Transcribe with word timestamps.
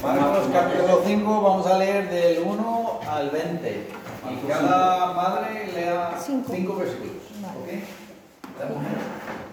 Marcos 0.00 0.48
capítulo 0.52 1.00
5, 1.04 1.42
vamos 1.42 1.66
a 1.66 1.78
leer 1.78 2.08
del 2.10 2.42
1 2.44 3.00
al 3.08 3.30
20. 3.30 3.88
Y 4.30 4.36
cada 4.48 5.12
madre 5.12 5.70
lea 5.72 6.14
Cinco. 6.18 6.50
5 6.52 6.76
versículos. 6.76 7.16
¿Ok? 7.60 7.68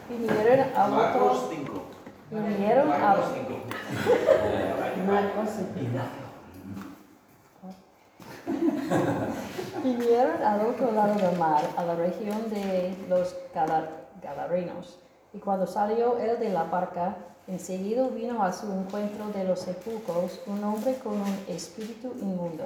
Vinieron 0.09 0.67
a 0.75 0.87
Marcos 0.87 1.37
otro. 1.37 1.49
5. 1.51 1.83
Vinieron 2.31 2.91
a 2.91 2.97
Marcos 2.97 3.25
5. 3.33 3.59
Marcos 5.07 5.49
Vinieron 9.83 10.43
al 10.43 10.61
otro 10.65 10.91
lado 10.91 11.13
del 11.15 11.37
mar, 11.37 11.61
a 11.77 11.83
la 11.83 11.95
región 11.95 12.49
de 12.49 12.95
los 13.07 13.35
Gada- 13.53 13.89
Gadarenos. 14.21 14.99
Y 15.33 15.37
cuando 15.39 15.67
salió 15.67 16.17
él 16.17 16.39
de 16.39 16.49
la 16.49 16.63
barca, 16.63 17.15
enseguida 17.49 18.07
vino 18.07 18.43
a 18.43 18.51
su 18.51 18.71
encuentro 18.71 19.29
de 19.29 19.43
los 19.43 19.61
sepulcros 19.61 20.39
un 20.45 20.63
hombre 20.63 20.95
con 20.99 21.13
un 21.13 21.37
espíritu 21.47 22.13
inmundo, 22.21 22.65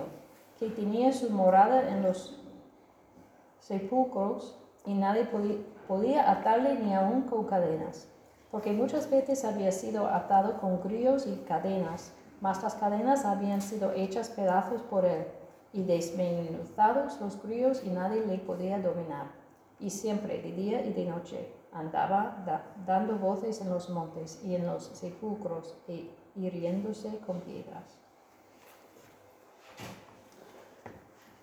que 0.59 0.70
tenía 0.70 1.13
su 1.13 1.30
morada 1.30 1.90
en 1.90 2.03
los 2.03 2.38
sepulcros 3.59 4.57
y 4.85 4.93
nadie 4.93 5.27
podía, 5.88 6.30
atarle 6.30 6.76
ni 6.80 6.93
aun 6.93 7.21
con 7.23 7.45
cadenas, 7.45 8.07
porque 8.52 8.71
muchas 8.73 9.09
veces 9.09 9.45
había 9.45 9.71
sido 9.71 10.07
atado 10.07 10.59
con 10.59 10.81
grillos 10.84 11.27
y 11.27 11.35
cadenas, 11.48 12.12
mas 12.41 12.62
las 12.62 12.76
cadenas 12.76 13.23
habían 13.26 13.62
sido 13.62 13.93
hechas 13.93 14.29
pedazos 14.29 14.81
por 14.81 15.05
él, 15.05 15.26
y 15.71 15.84
desmenuzados 15.84 17.20
los 17.20 17.41
grillos 17.41 17.81
y 17.84 17.90
nadie 17.90 18.26
le 18.26 18.38
podía 18.38 18.79
dominar. 18.79 19.27
Y 19.79 19.90
siempre, 19.90 20.41
de 20.41 20.52
día 20.52 20.85
y 20.85 20.93
de 20.93 21.05
noche, 21.05 21.49
andaba 21.73 22.44
da- 22.45 22.66
dando 22.86 23.16
voces 23.18 23.62
en 23.62 23.70
los 23.70 23.90
montes 23.90 24.41
y 24.44 24.55
en 24.55 24.66
los 24.66 24.84
sepulcros 24.86 25.76
e 25.88 26.09
hiriéndose 26.36 27.20
con 27.26 27.40
piedras. 27.41 27.84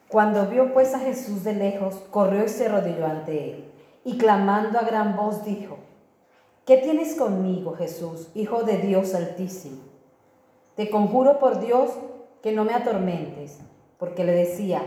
Cuando 0.09 0.47
vio 0.47 0.72
pues 0.72 0.95
a 0.95 0.98
Jesús 0.98 1.45
de 1.45 1.55
lejos, 1.55 1.95
corrió 2.11 2.45
y 2.45 2.48
se 2.48 2.67
arrodilló 2.67 3.06
ante 3.06 3.50
él, 3.53 3.72
y 4.05 4.19
clamando 4.19 4.78
a 4.78 4.83
gran 4.83 5.14
voz 5.17 5.45
dijo, 5.45 5.78
¿qué 6.67 6.78
tienes 6.78 7.15
conmigo, 7.15 7.75
Jesús, 7.75 8.28
Hijo 8.34 8.65
de 8.65 8.78
Dios 8.78 9.15
Altísimo? 9.15 9.83
Te 10.75 10.91
conjuro 10.91 11.39
por 11.39 11.61
Dios 11.61 11.91
que 12.42 12.53
no 12.53 12.65
me 12.65 12.75
atormentes, 12.75 13.61
porque 13.98 14.25
le 14.25 14.33
decía, 14.33 14.83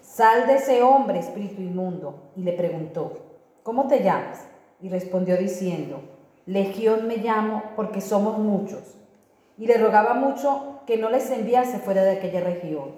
sal 0.00 0.46
de 0.46 0.56
ese 0.56 0.82
hombre, 0.82 1.18
espíritu 1.18 1.60
inmundo, 1.60 2.30
y 2.36 2.42
le 2.42 2.52
preguntó, 2.52 3.18
¿cómo 3.64 3.88
te 3.88 4.02
llamas? 4.04 4.46
Y 4.80 4.88
respondió 4.88 5.36
diciendo, 5.36 6.00
Legión 6.46 7.06
me 7.06 7.18
llamo 7.18 7.62
porque 7.76 8.00
somos 8.00 8.38
muchos. 8.38 8.96
Y 9.58 9.66
le 9.66 9.76
rogaba 9.76 10.14
mucho 10.14 10.80
que 10.86 10.96
no 10.96 11.10
les 11.10 11.30
enviase 11.30 11.78
fuera 11.78 12.02
de 12.04 12.12
aquella 12.12 12.40
región. 12.40 12.92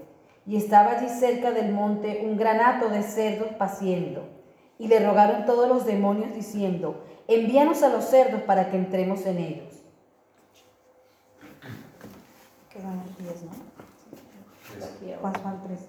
Y 0.46 0.56
estaba 0.56 0.92
allí 0.92 1.08
cerca 1.08 1.50
del 1.50 1.72
monte 1.72 2.22
un 2.24 2.36
granato 2.36 2.88
de 2.88 3.02
cerdos 3.02 3.48
paciendo. 3.58 4.28
Y 4.78 4.88
le 4.88 5.04
rogaron 5.04 5.46
todos 5.46 5.68
los 5.68 5.84
demonios 5.84 6.34
diciendo, 6.34 7.04
envíanos 7.28 7.82
a 7.82 7.88
los 7.88 8.04
cerdos 8.04 8.42
para 8.42 8.70
que 8.70 8.76
entremos 8.76 9.26
en 9.26 9.38
ellos. 9.38 9.82
Quedan 12.72 13.02
los 13.04 13.18
10, 13.18 13.42
¿no? 13.42 13.50
Aquí 14.86 15.12
ahora. 15.12 15.32
Paso 15.32 15.48
al 15.48 15.62
13. 15.64 15.84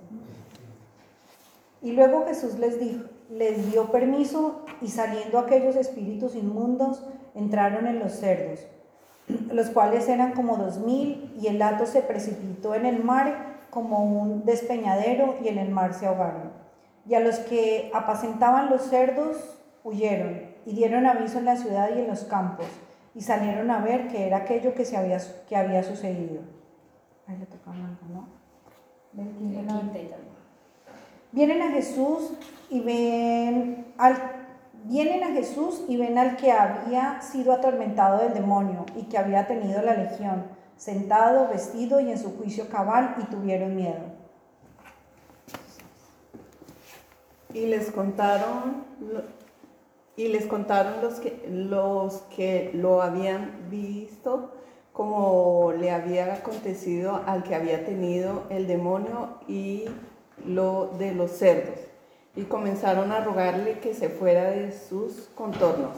Y 1.83 1.91
luego 1.93 2.25
Jesús 2.25 2.59
les 2.59 2.79
dijo, 2.79 3.05
les 3.31 3.71
dio 3.71 3.91
permiso 3.91 4.65
y 4.81 4.89
saliendo 4.89 5.39
aquellos 5.39 5.75
espíritus 5.75 6.35
inmundos 6.35 7.03
entraron 7.33 7.87
en 7.87 7.99
los 7.99 8.13
cerdos, 8.13 8.67
los 9.51 9.69
cuales 9.69 10.09
eran 10.09 10.33
como 10.33 10.57
dos 10.57 10.79
mil 10.79 11.33
y 11.41 11.47
el 11.47 11.61
hato 11.61 11.85
se 11.85 12.01
precipitó 12.01 12.75
en 12.75 12.85
el 12.85 13.03
mar 13.03 13.61
como 13.69 14.03
un 14.03 14.43
despeñadero 14.43 15.37
y 15.41 15.47
en 15.47 15.59
el 15.59 15.69
mar 15.69 15.93
se 15.93 16.07
ahogaron. 16.07 16.51
Y 17.07 17.15
a 17.15 17.21
los 17.21 17.39
que 17.39 17.89
apacentaban 17.93 18.69
los 18.69 18.81
cerdos 18.83 19.37
huyeron 19.83 20.41
y 20.65 20.73
dieron 20.73 21.05
aviso 21.05 21.39
en 21.39 21.45
la 21.45 21.55
ciudad 21.55 21.89
y 21.95 21.99
en 21.99 22.07
los 22.07 22.25
campos 22.25 22.67
y 23.15 23.21
salieron 23.21 23.71
a 23.71 23.79
ver 23.79 24.09
qué 24.09 24.27
era 24.27 24.37
aquello 24.37 24.73
que, 24.73 24.85
se 24.85 24.97
había, 24.97 25.19
que 25.47 25.55
había 25.55 25.83
sucedido. 25.83 26.41
Ahí 27.27 27.37
le 27.37 27.45
toca 27.45 27.71
¿no? 27.71 28.27
Vienen 31.31 31.61
a 31.61 31.71
Jesús 31.71 32.31
y 32.69 32.81
ven 32.81 33.93
al 33.97 34.41
vienen 34.83 35.23
a 35.23 35.31
Jesús 35.31 35.83
y 35.87 35.97
ven 35.97 36.17
al 36.17 36.37
que 36.37 36.51
había 36.51 37.21
sido 37.21 37.53
atormentado 37.53 38.23
del 38.23 38.33
demonio 38.33 38.85
y 38.95 39.03
que 39.03 39.17
había 39.17 39.47
tenido 39.47 39.81
la 39.81 39.93
legión, 39.93 40.45
sentado, 40.75 41.47
vestido 41.49 41.99
y 41.99 42.11
en 42.11 42.17
su 42.17 42.35
juicio 42.37 42.67
cabal 42.69 43.15
y 43.19 43.23
tuvieron 43.25 43.75
miedo. 43.75 44.21
Y 47.53 47.67
les 47.67 47.91
contaron 47.91 48.83
y 50.15 50.27
les 50.29 50.45
contaron 50.45 51.01
los 51.01 51.19
que 51.19 51.47
los 51.49 52.15
que 52.35 52.71
lo 52.73 53.01
habían 53.01 53.69
visto 53.69 54.53
como 54.93 55.71
le 55.77 55.91
había 55.91 56.33
acontecido 56.33 57.21
al 57.25 57.43
que 57.43 57.55
había 57.55 57.85
tenido 57.85 58.43
el 58.49 58.67
demonio 58.67 59.37
y 59.47 59.85
lo 60.45 60.91
de 60.97 61.13
los 61.13 61.31
cerdos. 61.31 61.79
Y 62.35 62.43
comenzaron 62.43 63.11
a 63.11 63.19
rogarle 63.21 63.79
que 63.79 63.93
se 63.93 64.09
fuera 64.09 64.51
de 64.51 64.71
sus 64.71 65.29
contornos. 65.35 65.91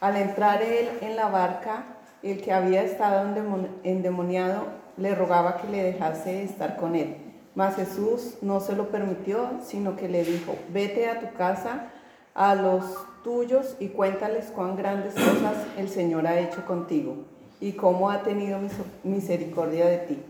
Al 0.00 0.16
entrar 0.16 0.62
él 0.62 0.88
en 1.00 1.16
la 1.16 1.28
barca, 1.28 1.84
el 2.22 2.40
que 2.42 2.52
había 2.52 2.82
estado 2.82 3.26
endemon- 3.28 3.68
endemoniado 3.82 4.64
le 4.96 5.14
rogaba 5.14 5.56
que 5.56 5.68
le 5.68 5.82
dejase 5.82 6.42
estar 6.42 6.76
con 6.76 6.94
él. 6.94 7.16
Mas 7.54 7.76
Jesús 7.76 8.34
no 8.42 8.60
se 8.60 8.74
lo 8.74 8.88
permitió, 8.88 9.48
sino 9.64 9.96
que 9.96 10.08
le 10.08 10.24
dijo, 10.24 10.54
vete 10.72 11.08
a 11.08 11.20
tu 11.20 11.32
casa, 11.36 11.88
a 12.34 12.54
los 12.54 12.84
tuyos 13.24 13.76
y 13.78 13.88
cuéntales 13.88 14.46
cuán 14.54 14.76
grandes 14.76 15.14
cosas 15.14 15.56
el 15.76 15.88
Señor 15.88 16.26
ha 16.26 16.38
hecho 16.40 16.64
contigo 16.66 17.16
y 17.60 17.72
cómo 17.72 18.10
ha 18.10 18.22
tenido 18.22 18.58
mis- 18.58 18.72
misericordia 19.04 19.86
de 19.86 19.98
ti. 19.98 20.22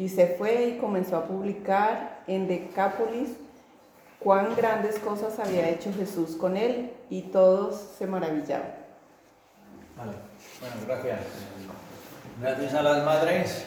Y 0.00 0.08
se 0.08 0.28
fue 0.28 0.64
y 0.64 0.78
comenzó 0.78 1.18
a 1.18 1.26
publicar 1.26 2.22
en 2.26 2.48
Decápolis 2.48 3.32
cuán 4.18 4.56
grandes 4.56 4.98
cosas 4.98 5.38
había 5.38 5.68
hecho 5.68 5.92
Jesús 5.92 6.36
con 6.36 6.56
él 6.56 6.90
y 7.10 7.20
todos 7.20 7.76
se 7.98 8.06
maravillaban. 8.06 8.76
Vale. 9.98 10.12
Bueno, 10.58 10.76
gracias. 10.86 11.20
Gracias 12.40 12.72
a 12.72 12.82
las 12.82 13.04
madres. 13.04 13.66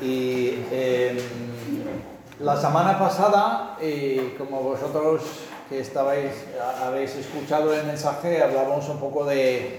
Y 0.00 0.64
eh, 0.72 1.20
la 2.40 2.58
semana 2.58 2.98
pasada, 2.98 3.76
eh, 3.82 4.34
como 4.38 4.62
vosotros 4.62 5.20
que 5.68 5.80
estabais, 5.80 6.32
habéis 6.82 7.14
escuchado 7.16 7.74
el 7.74 7.84
mensaje, 7.84 8.42
hablamos 8.42 8.88
un 8.88 8.98
poco 8.98 9.26
de 9.26 9.78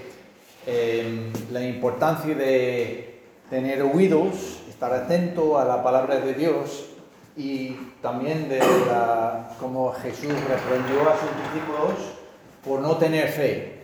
eh, 0.64 1.32
la 1.50 1.62
importancia 1.64 2.36
de 2.36 3.20
tener 3.50 3.82
oídos, 3.82 4.57
estar 4.78 4.94
atento 4.94 5.58
a 5.58 5.64
la 5.64 5.82
palabra 5.82 6.20
de 6.20 6.34
Dios 6.34 6.84
y 7.36 7.70
también 8.00 8.48
de 8.48 8.60
cómo 9.58 9.92
Jesús 9.92 10.30
reprendió 10.30 11.00
a 11.00 11.16
sus 11.18 11.30
discípulos 11.42 12.14
por 12.64 12.78
no 12.78 12.96
tener 12.96 13.26
fe. 13.26 13.82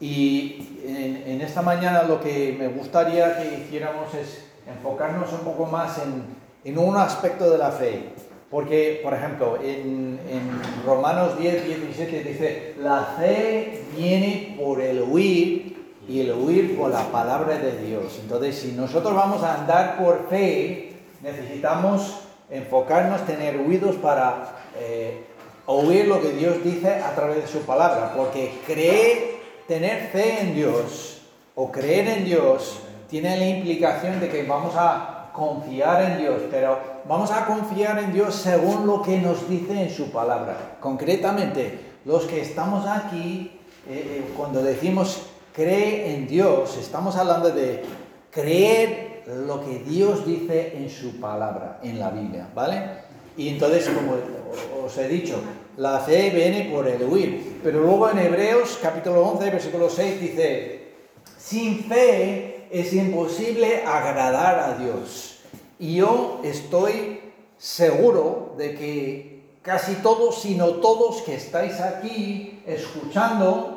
Y 0.00 0.82
en, 0.84 1.40
esta 1.40 1.62
mañana 1.62 2.02
lo 2.02 2.20
que 2.20 2.54
me 2.58 2.68
gustaría 2.68 3.38
que 3.38 3.54
hiciéramos 3.54 4.12
es 4.12 4.44
enfocarnos 4.68 5.32
un 5.32 5.38
poco 5.38 5.64
más 5.64 5.96
en, 6.02 6.24
en 6.62 6.78
un 6.78 6.94
aspecto 6.98 7.48
de 7.48 7.56
la 7.56 7.70
fe. 7.70 8.10
Porque, 8.50 9.00
por 9.02 9.14
ejemplo, 9.14 9.56
en, 9.62 10.20
en 10.28 10.84
Romanos 10.84 11.38
10, 11.38 11.64
17 11.64 12.22
dice, 12.22 12.74
la 12.82 13.14
fe 13.18 13.82
viene 13.96 14.58
por 14.60 14.82
el 14.82 15.00
oír 15.10 15.73
y 16.08 16.20
el 16.20 16.32
oír 16.32 16.76
por 16.78 16.90
la 16.90 17.04
palabra 17.04 17.58
de 17.58 17.78
Dios. 17.78 18.18
Entonces, 18.20 18.58
si 18.58 18.72
nosotros 18.72 19.14
vamos 19.14 19.42
a 19.42 19.54
andar 19.54 19.96
por 19.98 20.28
fe, 20.28 20.92
necesitamos 21.22 22.20
enfocarnos, 22.50 23.24
tener 23.26 23.56
oídos 23.56 23.96
para 23.96 24.52
eh, 24.78 25.24
oír 25.66 26.06
lo 26.06 26.20
que 26.20 26.32
Dios 26.32 26.62
dice 26.62 26.94
a 26.96 27.14
través 27.14 27.36
de 27.36 27.46
su 27.46 27.60
palabra. 27.60 28.12
Porque 28.16 28.60
creer, 28.66 29.36
tener 29.66 30.08
fe 30.10 30.40
en 30.40 30.54
Dios 30.54 31.22
o 31.54 31.70
creer 31.72 32.08
en 32.08 32.24
Dios 32.24 32.80
tiene 33.08 33.36
la 33.36 33.46
implicación 33.46 34.20
de 34.20 34.28
que 34.28 34.42
vamos 34.44 34.74
a 34.76 35.30
confiar 35.32 36.02
en 36.02 36.18
Dios, 36.18 36.42
pero 36.50 36.78
vamos 37.08 37.30
a 37.32 37.44
confiar 37.44 37.98
en 37.98 38.12
Dios 38.12 38.34
según 38.36 38.86
lo 38.86 39.02
que 39.02 39.18
nos 39.18 39.48
dice 39.48 39.82
en 39.82 39.90
su 39.90 40.10
palabra. 40.10 40.76
Concretamente, 40.80 41.80
los 42.04 42.24
que 42.24 42.40
estamos 42.40 42.86
aquí, 42.86 43.58
eh, 43.88 44.22
eh, 44.22 44.32
cuando 44.36 44.62
decimos 44.62 45.22
cree 45.54 46.12
en 46.12 46.26
Dios, 46.26 46.76
estamos 46.76 47.14
hablando 47.14 47.50
de 47.50 47.84
creer 48.30 49.22
lo 49.46 49.64
que 49.64 49.78
Dios 49.78 50.26
dice 50.26 50.76
en 50.76 50.90
su 50.90 51.20
palabra, 51.20 51.78
en 51.82 52.00
la 52.00 52.10
Biblia, 52.10 52.48
¿vale? 52.52 53.04
Y 53.36 53.48
entonces, 53.48 53.88
como 53.88 54.16
os 54.84 54.98
he 54.98 55.06
dicho, 55.06 55.36
la 55.76 56.00
fe 56.00 56.30
viene 56.30 56.70
por 56.72 56.88
el 56.88 57.02
oír. 57.04 57.60
Pero 57.62 57.80
luego 57.80 58.10
en 58.10 58.18
Hebreos 58.18 58.78
capítulo 58.82 59.22
11, 59.28 59.50
versículo 59.50 59.88
6 59.88 60.20
dice, 60.20 60.88
sin 61.38 61.84
fe 61.84 62.66
es 62.72 62.92
imposible 62.92 63.84
agradar 63.86 64.58
a 64.58 64.76
Dios. 64.76 65.38
Y 65.78 65.96
yo 65.96 66.40
estoy 66.42 67.20
seguro 67.56 68.54
de 68.58 68.74
que 68.74 69.42
casi 69.62 69.94
todos, 69.96 70.42
si 70.42 70.56
no 70.56 70.74
todos 70.74 71.22
que 71.22 71.36
estáis 71.36 71.80
aquí 71.80 72.60
escuchando, 72.66 73.73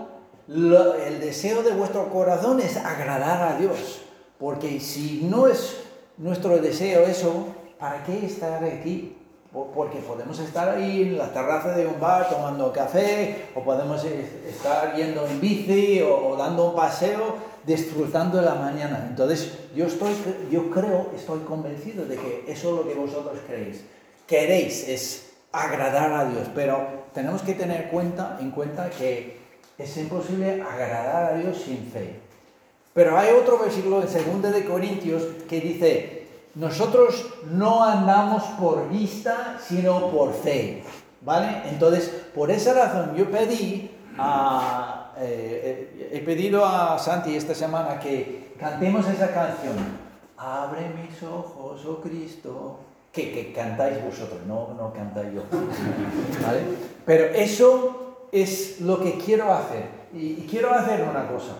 el 0.48 1.20
deseo 1.20 1.64
de 1.64 1.72
vuestro 1.72 2.10
corazón 2.10 2.60
es 2.62 2.78
agradar 2.78 3.54
a 3.54 3.58
Dios. 3.58 4.02
Porque 4.40 4.80
si 4.80 5.22
no 5.24 5.48
es 5.48 5.78
nuestro 6.18 6.58
deseo 6.60 7.06
eso, 7.06 7.48
¿para 7.80 8.04
qué 8.04 8.26
estar 8.26 8.64
aquí? 8.64 9.16
Po- 9.52 9.72
Porque 9.74 9.98
podemos 10.00 10.40
estar 10.40 10.70
ahí 10.70 11.02
en 11.04 11.18
la 11.18 11.32
terraza 11.34 11.70
de 11.76 11.88
un 11.88 12.00
bar 12.00 12.30
tomando 12.30 12.72
café, 12.72 13.46
o 13.56 13.62
podemos 13.62 14.04
estar 14.06 14.96
yendo 14.96 15.26
en 15.26 15.42
bici 15.42 16.02
o, 16.02 16.36
dando 16.38 16.70
un 16.70 16.76
paseo, 16.76 17.36
disfrutando 17.66 18.38
de 18.38 18.46
la 18.46 18.56
mañana. 18.56 19.06
Entonces, 19.10 19.54
yo, 19.76 19.86
estoy, 19.86 20.14
yo 20.52 20.70
creo, 20.70 21.12
estoy 21.16 21.40
convencido 21.40 22.06
de 22.06 22.16
que 22.16 22.46
eso 22.48 22.70
es 22.70 22.76
lo 22.86 22.88
que 22.88 22.94
vosotros 23.00 23.40
queréis. 23.48 23.82
Queréis 24.28 24.88
es 24.88 25.32
agradar 25.52 26.12
a 26.14 26.26
Dios, 26.26 26.48
pero 26.54 26.80
tenemos 27.14 27.42
que 27.42 27.54
tener 27.54 27.90
cuenta, 27.90 28.38
en 28.40 28.52
cuenta 28.52 28.90
que 28.90 29.37
es 29.78 29.98
imposible 29.98 30.62
agradar 30.62 31.34
a 31.34 31.38
Dios 31.38 31.58
sin 31.58 31.90
fe. 31.92 32.20
Pero 32.94 33.18
hay 33.18 33.32
otro 33.32 33.60
versículo 33.60 34.02
en 34.02 34.42
2 34.42 34.54
de 34.54 34.66
Corintios 34.66 35.24
que 35.48 35.62
dice, 35.62 36.28
nosotros 36.56 37.28
no 37.52 37.84
andamos 37.84 38.44
por 38.60 38.90
vista, 38.90 39.58
sino 39.64 40.10
por 40.10 40.34
fe. 40.34 40.84
¿Vale? 41.22 41.64
Entonces, 41.70 42.10
por 42.34 42.50
esa 42.50 42.74
razón 42.74 43.16
yo 43.16 43.30
pedí 43.30 43.92
a, 44.18 45.14
eh, 45.20 46.10
he 46.12 46.20
pedido 46.22 46.66
a 46.66 46.98
Santi 46.98 47.36
esta 47.36 47.54
semana 47.54 48.00
que 48.00 48.54
cantemos 48.60 49.08
esa 49.08 49.32
canción. 49.32 49.76
Abre 50.38 50.90
mis 50.90 51.22
ojos, 51.22 51.86
oh 51.86 52.02
Cristo. 52.02 52.80
Que, 53.12 53.32
que 53.32 53.52
cantáis 53.52 54.04
vosotros, 54.04 54.40
no, 54.48 54.76
no 54.78 54.94
cantáis 54.94 55.34
yo. 55.34 55.42
¿Vale? 56.46 56.62
Pero 57.04 57.26
eso 57.34 57.97
es 58.32 58.82
lo 58.82 59.00
que 59.02 59.18
quiero 59.18 59.54
hacer. 59.54 59.90
Y, 60.14 60.48
quiero 60.50 60.74
hacer 60.74 61.04
una 61.04 61.28
cosa. 61.28 61.58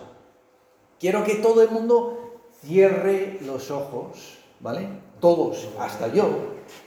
Quiero 0.98 1.24
que 1.24 1.36
todo 1.36 1.62
el 1.62 1.70
mundo 1.70 2.40
cierre 2.60 3.38
los 3.42 3.70
ojos, 3.70 4.38
¿vale? 4.60 4.88
Todos, 5.20 5.68
hasta 5.78 6.08
yo. 6.08 6.28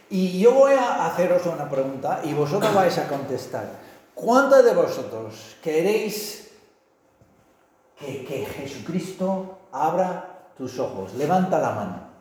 Y 0.10 0.39
yo 0.39 0.54
voy 0.54 0.74
a 0.74 1.06
haceros 1.06 1.45
una 1.45 1.69
pregunta 1.69 2.22
y 2.24 2.33
vosotros 2.33 2.74
vais 2.74 2.98
a 2.98 3.07
contestar. 3.07 3.80
¿Cuántos 4.13 4.63
de 4.66 4.74
vosotros 4.74 5.56
queréis 5.63 6.51
que, 7.98 8.25
que 8.25 8.45
Jesucristo 8.45 9.60
abra 9.72 10.51
tus 10.57 10.78
ojos? 10.80 11.13
Levanta 11.13 11.60
la 11.60 11.72
mano. 11.72 12.12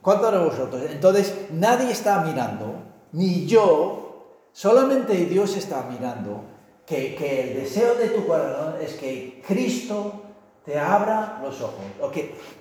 ¿Cuántos 0.00 0.32
de 0.32 0.38
vosotros? 0.38 0.82
Entonces, 0.90 1.34
nadie 1.50 1.90
está 1.90 2.20
mirando, 2.22 2.74
ni 3.12 3.46
yo, 3.46 4.46
solamente 4.52 5.14
Dios 5.26 5.56
está 5.56 5.82
mirando, 5.82 6.44
que, 6.88 7.42
el 7.42 7.62
deseo 7.62 7.94
de 7.94 8.08
tu 8.08 8.26
corazón 8.26 8.76
es 8.80 8.94
que 8.94 9.42
Cristo 9.46 10.22
te 10.64 10.78
abra 10.78 11.38
los 11.42 11.60
ojos. 11.60 11.84
Ok, 12.00 12.16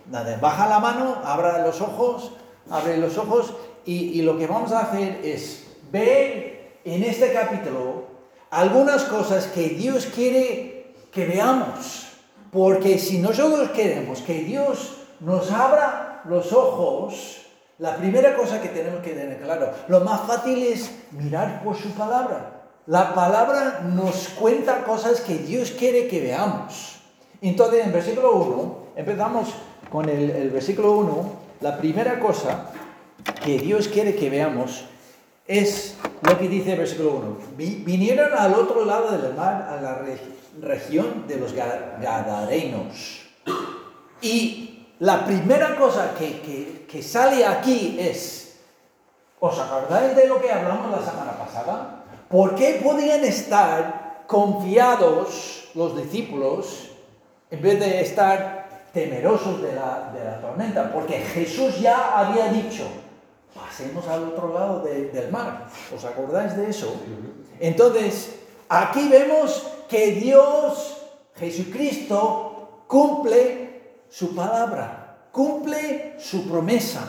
nada, 0.09 0.38
baja 0.41 0.68
la 0.68 0.79
mano, 0.79 1.21
abra 1.24 1.65
los 1.65 1.81
ojos, 1.81 2.33
abre 2.69 2.97
los 2.97 3.18
ojos 3.18 3.53
y, 3.85 4.19
y 4.19 4.21
lo 4.21 4.38
que 4.38 4.47
vamos 4.47 4.71
a 4.71 4.81
hacer 4.81 5.21
es 5.24 5.65
ver 5.91 6.79
en 6.83 7.03
este 7.03 7.31
capítulo 7.31 8.06
algunas 8.50 9.03
cosas 9.06 9.47
que 9.47 9.69
Dios 9.69 10.07
quiere 10.07 10.94
que 11.12 11.25
veamos. 11.25 12.07
Porque 12.51 12.97
si 12.97 13.19
nosotros 13.19 13.69
queremos 13.69 14.21
que 14.21 14.44
Dios 14.44 14.97
nos 15.19 15.51
abra 15.51 16.21
los 16.25 16.53
ojos, 16.53 17.41
la 17.79 17.95
primera 17.95 18.35
cosa 18.35 18.62
que 18.62 18.69
tenemos 18.69 19.01
que 19.01 19.12
tener 19.12 19.41
claro, 19.41 19.71
lo 19.88 20.00
más 20.01 20.21
fácil 20.21 20.63
es 20.63 20.91
mirar 21.12 21.63
por 21.63 21.75
su 21.75 21.91
palabra. 21.91 22.56
La 22.88 23.13
palabra 23.13 23.81
nos 23.94 24.30
cuenta 24.30 24.84
cosas 24.84 25.22
que 25.22 25.38
Dios 25.38 25.72
quiere 25.72 26.07
que 26.07 26.22
veamos. 26.22 26.95
Entonces, 27.42 27.86
en 27.86 27.92
versículo 27.92 28.31
1, 28.34 28.78
empezamos 28.95 29.50
con 29.92 30.07
el, 30.10 30.50
versículo 30.50 30.94
1, 30.94 31.31
la 31.62 31.78
primera 31.78 32.19
cosa 32.19 32.69
que 33.44 33.57
Dios 33.60 33.88
quiere 33.89 34.16
que 34.16 34.30
veamos 34.30 34.86
es 35.45 35.95
lo 36.22 36.38
que 36.38 36.48
dice 36.48 36.74
el 36.74 36.80
versículo 36.80 37.12
1. 37.12 37.38
Vi- 37.57 37.84
Vinieron 37.86 38.31
al 38.38 38.54
otro 38.54 38.86
lado 38.86 39.18
del 39.18 39.34
mar, 39.34 39.68
a 39.69 39.81
la 39.81 39.95
re- 39.95 40.18
región 40.62 41.25
de 41.28 41.38
los 41.38 41.54
Ga- 41.56 42.00
Gadarenos. 42.01 43.22
Y 44.22 44.88
la 45.00 45.25
primera 45.25 45.75
cosa 45.75 46.13
que, 46.18 46.39
que- 46.42 46.86
que 46.89 47.04
sale 47.04 47.45
aquí 47.45 47.98
es, 48.00 48.60
¿os 49.39 49.60
acordáis 49.60 50.16
de 50.16 50.28
lo 50.28 50.42
que 50.42 50.51
hablamos 50.51 50.89
la 50.92 51.06
semana 51.06 51.31
pasada? 51.38 51.96
¿Por 52.29 52.56
qué 52.56 52.81
podían 52.83 53.24
estar 53.24 54.24
confiados 54.27 55.69
los 55.75 55.95
discípulos 55.95 56.89
en 57.50 57.62
vez 57.62 57.79
de 57.79 58.01
estar 58.01 58.68
temerosos 58.94 59.62
de 59.62 59.74
la, 59.74 60.39
tormenta? 60.41 60.91
Porque 60.91 61.19
Jesús 61.19 61.79
ya 61.79 62.18
había 62.19 62.50
dicho, 62.51 62.83
pasemos 63.56 64.07
al 64.07 64.24
otro 64.25 64.53
lado 64.53 64.81
de- 64.81 65.06
del 65.09 65.31
mar. 65.31 65.68
¿Os 65.95 66.03
acordáis 66.03 66.56
de 66.57 66.69
eso? 66.69 66.94
Entonces, 67.59 68.35
aquí 68.68 69.07
vemos 69.09 69.65
que 69.88 70.12
Dios, 70.12 70.97
Jesucristo, 71.35 72.83
cumple 72.88 74.01
su 74.09 74.35
palabra, 74.35 75.18
cumple 75.31 76.15
su 76.19 76.47
promesa. 76.50 77.07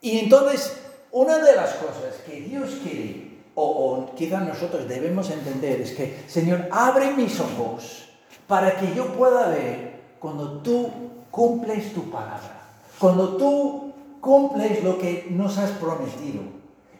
Y 0.00 0.18
entonces, 0.20 0.76
una 1.10 1.38
de 1.38 1.54
las 1.56 1.74
cosas 1.74 2.14
que 2.26 2.40
Dios 2.40 2.70
quiere, 2.82 3.17
o, 3.58 3.98
o 3.98 4.14
quizás 4.14 4.46
nosotros 4.46 4.88
debemos 4.88 5.30
entender, 5.30 5.80
es 5.80 5.92
que, 5.92 6.22
Señor, 6.28 6.68
abre 6.70 7.12
mis 7.12 7.40
ojos 7.40 8.08
para 8.46 8.76
que 8.76 8.94
yo 8.94 9.06
pueda 9.14 9.48
ver 9.48 10.00
cuando 10.20 10.60
tú 10.60 10.88
cumples 11.30 11.92
tu 11.92 12.10
palabra, 12.10 12.62
cuando 12.98 13.36
tú 13.36 13.92
cumples 14.20 14.82
lo 14.84 14.98
que 14.98 15.26
nos 15.30 15.58
has 15.58 15.72
prometido. 15.72 16.42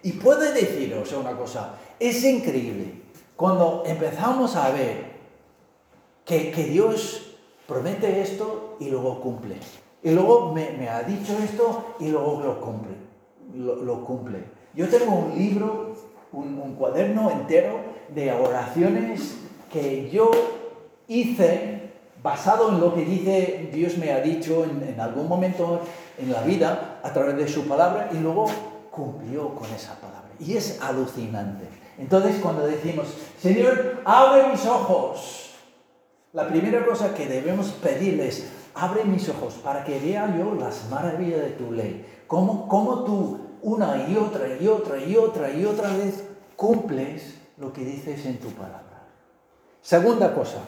Y 0.03 0.13
puedo 0.13 0.41
deciros 0.53 1.13
una 1.13 1.37
cosa, 1.37 1.75
es 1.99 2.25
increíble 2.25 3.03
cuando 3.37 3.85
empezamos 3.87 4.57
a 4.57 4.71
ver 4.71 5.19
que, 6.25 6.51
que 6.51 6.65
Dios 6.65 7.37
promete 7.67 8.21
esto 8.21 8.77
y 8.81 8.91
luego 8.91 9.21
cumple. 9.21 9.57
Y 10.03 10.11
luego 10.11 10.53
me, 10.53 10.71
me 10.73 10.89
ha 10.89 11.03
dicho 11.03 11.37
esto 11.39 11.95
y 12.01 12.09
luego 12.09 12.41
lo 12.43 12.61
cumple. 12.61 12.95
Lo, 13.55 13.77
lo 13.77 14.05
cumple. 14.05 14.45
Yo 14.75 14.89
tengo 14.89 15.13
un 15.13 15.37
libro, 15.37 15.95
un, 16.33 16.75
cuaderno 16.79 17.31
entero 17.31 17.81
de 18.15 18.33
oraciones 18.33 19.37
que 19.73 20.11
yo 20.11 20.31
hice 21.09 21.91
basado 22.23 22.71
en 22.71 22.81
lo 22.81 22.95
que 22.95 23.05
dice 23.05 23.71
Dios 23.73 23.97
me 23.99 24.13
ha 24.13 24.21
dicho 24.21 24.65
en, 24.65 24.83
en 24.83 25.01
algún 25.01 25.29
momento 25.29 25.81
en 26.19 26.33
la 26.33 26.43
vida 26.43 27.01
a 27.03 27.13
través 27.13 27.37
de 27.37 27.49
su 27.49 27.67
palabra 27.67 28.11
y 28.13 28.19
luego 28.19 28.47
cumplió 28.91 29.55
con 29.55 29.67
esa 29.71 29.95
palabra. 29.95 30.31
Y 30.41 30.57
es 30.57 30.81
alucinante. 30.83 31.67
Entonces 31.99 32.37
cuando 32.41 32.67
decimos, 32.67 33.09
Señor, 33.41 34.03
abre 34.05 34.49
mis 34.51 34.65
ojos, 34.67 35.51
la 36.33 36.49
primera 36.49 36.85
cosa 36.85 37.15
que 37.15 37.27
debemos 37.27 37.69
pedirle 37.83 38.29
es, 38.29 38.49
abre 38.75 39.05
mis 39.05 39.29
ojos 39.29 39.55
para 39.55 39.85
que 39.85 39.99
vea 39.99 40.37
yo 40.37 40.55
las 40.55 40.89
maravillas 40.91 41.41
de 41.41 41.51
tu 41.51 41.73
ley. 41.73 42.07
Cómo, 42.27 42.69
cómo 42.69 43.05
tú 43.05 43.48
una 43.63 44.09
y 44.09 44.17
otra 44.17 44.57
y 44.61 44.67
otra 44.67 44.99
y 45.03 45.17
otra 45.17 45.51
y 45.53 45.65
otra 45.65 45.97
vez 45.97 46.25
cumples 46.57 47.35
lo 47.57 47.73
que 47.73 47.85
dices 47.85 48.25
en 48.27 48.39
tu 48.39 48.49
palabra. 48.49 49.07
Segunda 49.83 50.35
cosa. 50.35 50.59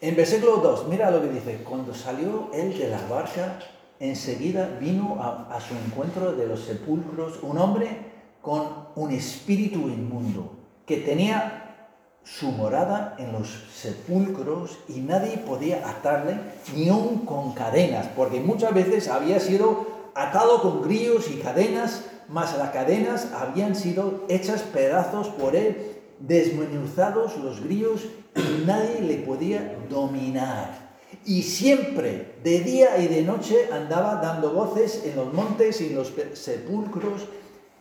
En 0.00 0.16
versículo 0.16 0.56
2, 0.56 0.88
mira 0.88 1.10
lo 1.10 1.20
que 1.22 1.28
dice. 1.28 1.62
Cuando 1.62 1.94
salió 1.94 2.50
él 2.52 2.76
de 2.76 2.88
la 2.88 3.00
barca, 3.06 3.58
enseguida 4.00 4.78
vino 4.80 5.16
a, 5.20 5.60
su 5.60 5.74
encuentro 5.74 6.32
de 6.32 6.46
los 6.46 6.64
sepulcros 6.64 7.40
un 7.42 7.56
hombre 7.58 7.98
con 8.40 8.88
un 8.96 9.12
espíritu 9.12 9.88
inmundo 9.88 10.56
que 10.84 10.96
tenía 10.96 11.88
su 12.24 12.50
morada 12.50 13.14
en 13.18 13.32
los 13.32 13.48
sepulcros 13.72 14.78
y 14.88 15.00
nadie 15.00 15.38
podía 15.38 15.88
atarle 15.88 16.36
ni 16.74 16.88
aun 16.88 17.18
con 17.24 17.52
cadenas, 17.52 18.08
porque 18.16 18.40
muchas 18.40 18.74
veces 18.74 19.08
había 19.08 19.38
sido 19.38 19.86
atado 20.14 20.62
con 20.62 20.82
grillos 20.82 21.30
y 21.30 21.36
cadenas, 21.40 22.04
mas 22.28 22.56
las 22.56 22.70
cadenas 22.70 23.32
habían 23.32 23.74
sido 23.74 24.24
hechas 24.28 24.62
pedazos 24.62 25.28
por 25.28 25.56
él, 25.56 26.00
desmenuzados 26.18 27.36
los 27.38 27.60
grillos 27.60 28.02
y 28.34 28.64
nadie 28.64 29.00
le 29.00 29.16
podía 29.18 29.76
dominar. 29.88 30.92
Y 31.24 31.42
siempre, 31.42 32.36
de 32.42 32.60
día 32.60 32.96
y 32.98 33.06
de 33.08 33.22
noche, 33.22 33.68
andaba 33.70 34.16
dando 34.16 34.52
voces 34.52 35.02
en 35.04 35.16
los 35.16 35.32
montes 35.32 35.80
y 35.80 35.88
en 35.88 35.96
los 35.96 36.12
sepulcros 36.34 37.26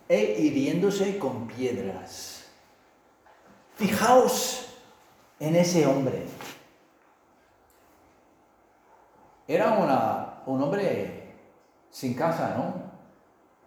e 0.09 0.35
hiriéndose 0.39 1.17
con 1.17 1.47
piedras. 1.47 2.43
Fijaos 3.75 4.65
en 5.39 5.55
ese 5.55 5.85
hombre. 5.87 6.23
Era 9.47 9.73
una- 9.73 10.41
un 10.45 10.61
hombre 10.61 11.20
sin 11.91 12.13
casa, 12.13 12.55
¿no? 12.57 12.91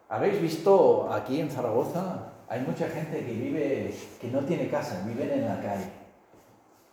¿Habéis 0.08 0.40
visto 0.40 1.12
aquí 1.12 1.40
en 1.40 1.50
Zaragoza? 1.50 2.32
Hay 2.48 2.60
mucha 2.62 2.88
gente 2.88 3.24
que 3.24 3.32
vive, 3.32 3.94
que 4.20 4.28
no 4.28 4.40
tiene 4.40 4.68
casa, 4.68 5.02
viven 5.06 5.30
en 5.30 5.48
la 5.48 5.60
calle. 5.60 5.90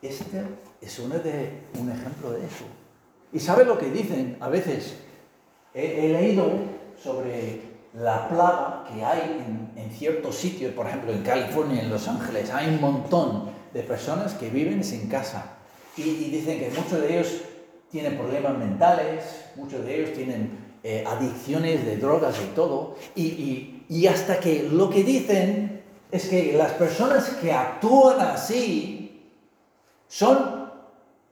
Este 0.01 0.41
es 0.81 0.99
uno 0.99 1.19
de, 1.19 1.63
un 1.79 1.91
ejemplo 1.91 2.31
de 2.31 2.45
eso. 2.45 2.65
¿Y 3.33 3.39
sabe 3.39 3.65
lo 3.65 3.77
que 3.77 3.89
dicen? 3.89 4.37
A 4.39 4.49
veces 4.49 4.95
he, 5.73 6.09
leído 6.09 6.49
sobre 7.01 7.61
la 7.93 8.27
plaga 8.27 8.83
que 8.91 9.03
hay 9.03 9.71
en, 9.75 9.91
ciertos 9.91 10.35
sitios, 10.35 10.73
por 10.73 10.87
ejemplo 10.87 11.11
en 11.11 11.21
California, 11.21 11.81
en 11.81 11.89
Los 11.89 12.07
Ángeles, 12.07 12.49
hay 12.49 12.69
un 12.69 12.81
montón 12.81 13.51
de 13.73 13.83
personas 13.83 14.33
que 14.33 14.49
viven 14.49 14.83
sin 14.83 15.07
casa. 15.07 15.57
Y 15.97 16.31
dicen 16.31 16.59
que 16.59 16.69
muchos 16.69 17.01
de 17.01 17.19
ellos 17.19 17.41
tienen 17.91 18.17
problemas 18.17 18.57
mentales, 18.57 19.51
muchos 19.55 19.85
de 19.85 19.99
ellos 19.99 20.13
tienen 20.13 20.60
eh, 20.83 21.03
adicciones 21.07 21.85
de 21.85 21.97
drogas 21.97 22.35
y 22.41 22.55
todo. 22.55 22.95
Y, 23.15 23.25
y, 23.25 23.85
y 23.89 24.07
hasta 24.07 24.39
que 24.39 24.63
lo 24.63 24.89
que 24.89 25.03
dicen 25.03 25.83
es 26.11 26.27
que 26.27 26.53
las 26.53 26.73
personas 26.73 27.29
que 27.41 27.53
actúan 27.53 28.19
así 28.19 29.31
son, 30.07 30.71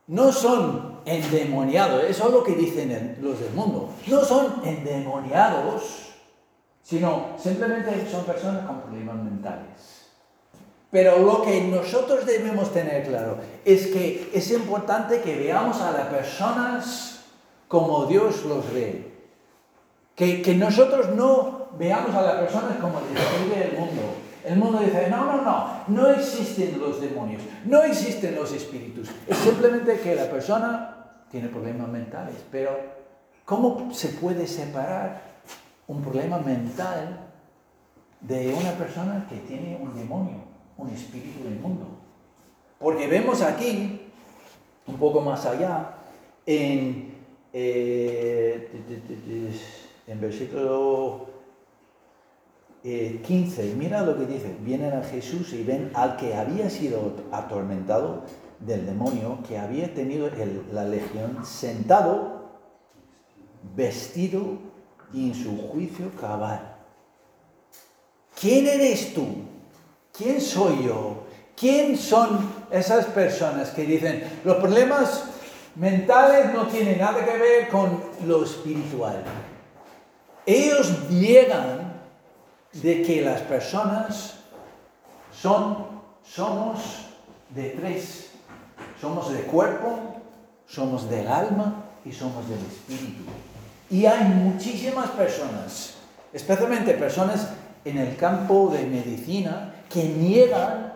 no 0.07 0.31
son 0.31 1.01
endemoniados, 1.05 2.03
eso 2.03 2.27
es 2.27 2.33
lo 2.33 2.43
que 2.43 2.55
dicen 2.55 3.17
los 3.21 3.39
del 3.39 3.51
mundo, 3.53 3.89
no 4.07 4.23
son 4.23 4.61
endemoniados, 4.63 6.13
sino 6.81 7.35
simplemente 7.37 8.07
son 8.09 8.23
personas 8.23 8.65
con 8.65 8.81
problemas 8.81 9.17
mentales. 9.17 10.07
Pero 10.91 11.19
lo 11.19 11.43
que 11.43 11.61
nosotros 11.61 12.25
debemos 12.25 12.71
tener 12.73 13.07
claro 13.07 13.37
es 13.63 13.87
que 13.87 14.31
es 14.33 14.51
importante 14.51 15.21
que 15.21 15.35
veamos 15.35 15.79
a 15.81 15.91
las 15.91 16.07
personas 16.07 17.19
como 17.67 18.05
Dios 18.05 18.43
los 18.45 18.73
ve. 18.73 19.08
Que, 20.19 20.53
nosotros 20.55 21.15
no 21.15 21.69
veamos 21.79 22.13
a 22.13 22.21
las 22.21 22.35
personas 22.35 22.75
como 22.77 22.99
el 22.99 23.79
mundo. 23.79 24.01
El 24.43 24.57
mundo 24.57 24.79
dice, 24.79 25.07
no, 25.09 25.25
no, 25.25 25.41
no, 25.41 25.67
no 25.87 26.07
existen 26.09 26.79
los 26.79 27.01
demonios, 27.01 27.41
no 27.65 27.81
existen 27.81 28.35
los 28.35 28.51
espíritus. 28.51 29.09
Es 29.25 29.37
simplemente 29.37 29.99
que 29.99 30.15
la 30.15 30.29
persona 30.29 31.23
tiene 31.31 31.47
problemas 31.47 31.87
mentales. 31.87 32.35
Pero, 32.51 32.71
¿cómo 33.45 33.93
se 33.93 34.09
puede 34.09 34.45
separar 34.45 35.21
un 35.87 36.03
problema 36.03 36.37
mental 36.39 37.27
de 38.21 38.53
una 38.53 38.71
persona 38.73 39.25
que 39.29 39.37
tiene 39.37 39.79
un 39.81 39.95
demonio? 39.95 40.49
un 40.79 40.89
espíritu 40.89 41.43
del 41.43 41.59
mundo. 41.59 41.85
Porque 42.79 43.07
vemos 43.07 43.41
aquí, 43.41 44.01
un 44.87 44.97
poco 44.97 45.21
más 45.21 45.45
allá, 45.45 45.97
en, 46.45 47.13
eh, 47.51 48.69
en 50.09 50.19
versículo 50.19 51.27
eh, 52.83 53.21
15, 53.25 53.75
mira 53.77 54.01
lo 54.01 54.17
que 54.17 54.25
dice, 54.25 54.55
vienen 54.61 54.93
a 54.93 55.03
Jesús 55.03 55.53
y 55.53 55.63
ven 55.63 55.91
al 55.93 56.17
que 56.17 56.33
había 56.33 56.69
sido 56.69 57.13
atormentado 57.31 58.23
del 58.59 58.87
demonio, 58.87 59.39
que 59.47 59.59
había 59.59 59.93
tenido 59.93 60.29
la 60.73 60.83
legión 60.83 61.45
sentado, 61.45 62.49
vestido 63.75 64.57
y 65.13 65.29
en 65.29 65.35
su 65.35 65.55
juicio 65.69 66.09
cabal. 66.19 66.75
¿Quién 68.39 68.67
eres 68.67 69.13
tú? 69.13 69.27
¿Quién 70.11 70.41
soy 70.41 70.85
yo? 70.85 71.23
¿Quién 71.55 71.95
son 71.97 72.39
esas 72.71 73.05
personas 73.05 73.69
que 73.69 73.83
dicen, 73.83 74.23
los 74.43 74.55
problemas 74.57 75.25
mentales 75.75 76.51
no 76.51 76.65
tienen 76.67 76.97
nada 76.97 77.23
que 77.23 77.37
ver 77.37 77.67
con 77.67 78.01
lo 78.25 78.43
espiritual? 78.43 79.23
Ellos 80.49 80.91
niegan 81.11 81.93
de 82.73 83.03
que 83.03 83.21
las 83.21 83.41
personas 83.41 84.33
son, 85.31 85.85
somos 86.23 86.79
de 87.49 87.69
tres. 87.69 88.31
Somos 88.99 89.31
de 89.31 89.41
cuerpo, 89.41 89.99
somos 90.65 91.07
del 91.07 91.27
alma 91.27 91.85
y 92.03 92.11
somos 92.11 92.49
del 92.49 92.57
espíritu. 92.65 93.25
Y 93.91 94.07
hay 94.07 94.23
muchísimas 94.23 95.11
personas, 95.11 95.93
especialmente 96.33 96.95
personas 96.95 97.49
en 97.85 97.99
el 97.99 98.15
campo 98.15 98.71
de 98.73 98.87
medicina, 98.87 99.75
que 99.87 100.03
niegan 100.03 100.93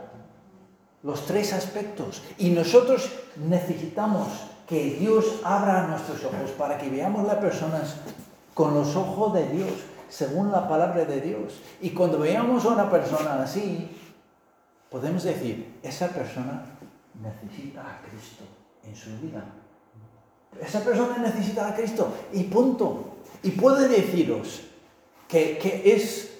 los 1.03 1.27
tres 1.27 1.53
aspectos. 1.53 2.24
Y 2.39 2.50
nosotros 2.50 3.07
necesitamos 3.36 4.29
que 4.67 4.95
Dios 4.95 5.41
abra 5.43 5.86
nuestros 5.86 6.24
ojos 6.24 6.50
para 6.57 6.79
que 6.79 6.89
veamos 6.89 7.27
las 7.27 7.38
personas 7.38 7.98
con 8.53 8.74
los 8.74 8.95
ojos 8.95 9.33
de 9.33 9.48
Dios, 9.50 9.72
según 10.10 10.51
la 10.51 10.67
palabra 10.67 11.05
de 11.05 11.22
Dios. 11.22 11.62
Y 11.81 11.91
cuando 11.91 12.19
veamos 12.19 12.65
a 12.65 12.69
una 12.69 12.89
persona 12.89 13.41
así, 13.41 13.89
podemos 14.89 15.24
decir, 15.24 15.79
esa 15.81 16.07
persona 16.10 16.65
necesita 17.22 17.81
a 17.81 18.01
Cristo 18.01 18.43
en 18.83 18.95
su 18.95 19.10
vida. 19.19 19.43
Esa 20.62 20.81
persona 20.81 21.17
necesita 21.17 21.69
a 21.69 21.75
Cristo 21.75 22.13
y 22.31 22.43
punto. 22.43 23.15
Y 23.41 23.51
puedo 23.51 23.88
deciros 23.88 24.62
que, 25.27 25.57
que 25.57 25.95
es 25.95 26.33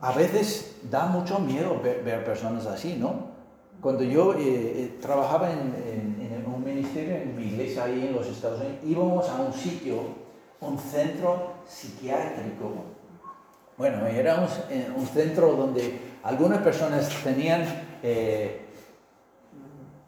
a 0.00 0.12
veces 0.12 0.76
da 0.90 1.06
mucho 1.06 1.38
miedo 1.38 1.80
ver, 1.82 2.24
personas 2.24 2.66
así, 2.66 2.96
¿no? 2.98 3.34
Cuando 3.80 4.04
yo 4.04 4.34
eh, 4.34 4.38
eh, 4.40 4.98
trabajaba 5.00 5.50
en, 5.50 5.96
un 6.46 6.64
ministerio, 6.64 7.16
en 7.16 7.36
mi 7.36 7.44
iglesia 7.44 7.84
ahí 7.84 8.06
en 8.08 8.14
los 8.14 8.26
Estados 8.26 8.60
Unidos, 8.60 8.78
íbamos 8.84 9.28
a 9.28 9.42
un 9.42 9.52
sitio, 9.52 9.96
un 10.60 10.78
centro 10.78 11.54
psiquiátrico. 11.68 12.72
Bueno, 13.76 14.06
era 14.06 14.36
un, 14.36 14.48
eh, 14.70 14.90
un 14.94 15.06
centro 15.06 15.52
donde 15.52 16.00
algunas 16.22 16.62
personas 16.62 17.08
tenían 17.22 17.64
eh, 18.02 18.66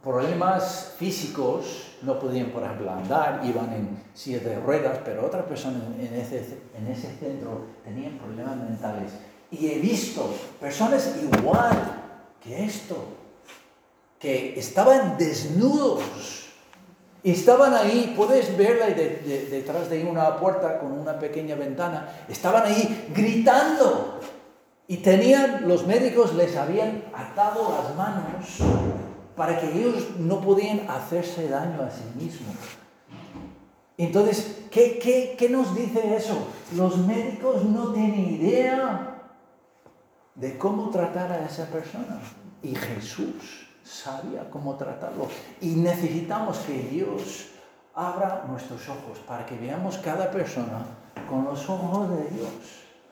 problemas 0.02 0.94
físicos, 0.96 1.96
no 2.02 2.18
podían, 2.18 2.50
por 2.50 2.62
ejemplo, 2.62 2.90
andar, 2.90 3.42
iban 3.44 3.72
en 3.72 4.02
silla 4.14 4.38
de 4.40 4.58
ruedas, 4.60 4.98
pero 5.04 5.26
otras 5.26 5.44
personas 5.44 5.82
en 5.98 6.14
ese, 6.14 6.60
en 6.76 6.86
ese 6.86 7.14
centro 7.16 7.66
tenían 7.84 8.16
problemas 8.18 8.56
mentales 8.56 9.12
y 9.50 9.66
he 9.68 9.78
visto 9.78 10.34
personas 10.60 11.14
igual 11.22 11.76
que 12.42 12.64
esto, 12.64 12.96
que 14.18 14.58
estaban 14.58 15.16
desnudos. 15.16 16.37
Estaban 17.24 17.74
ahí, 17.74 18.14
puedes 18.16 18.56
verla 18.56 18.86
de, 18.86 18.94
de, 18.94 19.46
detrás 19.50 19.90
de 19.90 20.04
una 20.04 20.36
puerta 20.36 20.78
con 20.78 20.92
una 20.92 21.18
pequeña 21.18 21.56
ventana, 21.56 22.08
estaban 22.28 22.64
ahí 22.64 23.08
gritando. 23.14 24.20
Y 24.86 24.98
tenían, 24.98 25.68
los 25.68 25.86
médicos 25.86 26.34
les 26.34 26.56
habían 26.56 27.04
atado 27.12 27.76
las 27.82 27.94
manos 27.96 28.58
para 29.36 29.60
que 29.60 29.66
ellos 29.66 30.06
no 30.18 30.40
podían 30.40 30.88
hacerse 30.88 31.48
daño 31.48 31.82
a 31.82 31.90
sí 31.90 32.04
mismos. 32.16 32.56
Entonces, 33.98 34.64
¿qué, 34.70 34.98
qué, 34.98 35.34
qué 35.36 35.48
nos 35.48 35.74
dice 35.74 36.16
eso? 36.16 36.48
Los 36.74 36.96
médicos 36.98 37.64
no 37.64 37.92
tienen 37.92 38.30
idea 38.30 39.32
de 40.36 40.56
cómo 40.56 40.90
tratar 40.90 41.32
a 41.32 41.44
esa 41.44 41.66
persona. 41.66 42.20
Y 42.62 42.74
Jesús 42.74 43.67
sabía 43.88 44.48
cómo 44.50 44.76
tratarlo. 44.76 45.28
Y 45.60 45.76
necesitamos 45.76 46.58
que 46.58 46.78
Dios 46.90 47.48
abra 47.94 48.44
nuestros 48.48 48.88
ojos 48.88 49.18
para 49.26 49.46
que 49.46 49.56
veamos 49.56 49.98
cada 49.98 50.30
persona 50.30 50.84
con 51.28 51.44
los 51.44 51.68
ojos 51.68 52.10
de 52.10 52.30
Dios, 52.30 52.50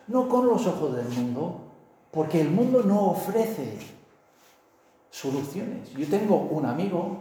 no 0.07 0.29
con 0.29 0.47
los 0.47 0.67
ojos 0.67 0.95
del 0.95 1.09
mundo, 1.09 1.61
porque 2.11 2.41
el 2.41 2.51
mundo 2.51 2.83
no 2.83 3.11
ofrece 3.11 3.79
soluciones. 5.11 5.93
Yo 5.95 6.07
tengo 6.07 6.37
un 6.37 6.67
amigo, 6.67 7.19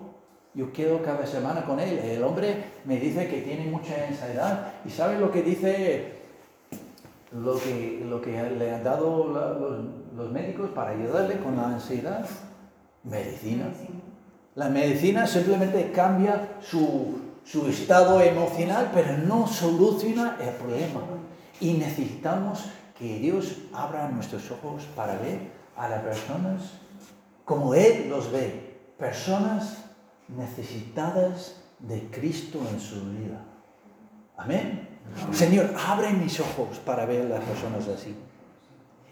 yo 0.53 0.71
quedo 0.71 1.01
cada 1.01 1.25
semana 1.25 1.65
con 1.65 1.79
él, 1.79 1.97
el 1.97 2.24
hombre 2.24 2.65
me 2.85 3.00
dice 3.00 3.27
que 3.27 3.41
tiene 3.41 3.65
mucha 3.65 3.93
ansiedad 4.07 4.74
y 4.85 4.89
¿sabe 4.89 5.17
lo 5.19 5.31
que 5.31 5.41
dice 5.41 6.15
lo 7.31 7.55
que, 7.57 8.05
lo 8.07 8.21
que 8.21 8.31
le 8.31 8.74
han 8.74 8.83
dado 8.83 9.89
los, 10.15 10.31
médicos 10.31 10.69
para 10.69 10.91
ayudarle 10.91 11.39
con 11.39 11.57
la 11.57 11.67
ansiedad? 11.67 12.25
Medicina. 13.05 13.65
La 14.55 14.69
medicina 14.69 15.27
simplemente 15.27 15.91
cambia 15.91 16.57
su, 16.62 17.19
su 17.43 17.67
estado 17.67 18.21
emocional, 18.21 18.91
pero 18.93 19.17
no 19.17 19.47
soluciona 19.47 20.38
el 20.41 20.53
problema. 20.55 21.01
Y 21.59 21.74
necesitamos 21.74 22.65
que 22.97 23.19
Dios 23.19 23.57
abra 23.74 24.09
nuestros 24.09 24.50
ojos 24.51 24.83
para 24.95 25.17
ver 25.17 25.39
a 25.75 25.89
las 25.89 26.01
personas 26.01 26.62
como 27.43 27.75
Él 27.75 28.09
los 28.09 28.31
ve, 28.31 28.77
personas 28.97 29.77
necesitadas 30.27 31.62
de 31.79 32.09
Cristo 32.09 32.59
en 32.71 32.79
su 32.79 32.95
vida. 33.12 33.43
Amén. 34.38 34.89
Señor, 35.31 35.74
abre 35.88 36.12
mis 36.12 36.39
ojos 36.39 36.79
para 36.79 37.05
ver 37.05 37.27
a 37.27 37.29
las 37.29 37.43
personas 37.43 37.88
así. 37.88 38.15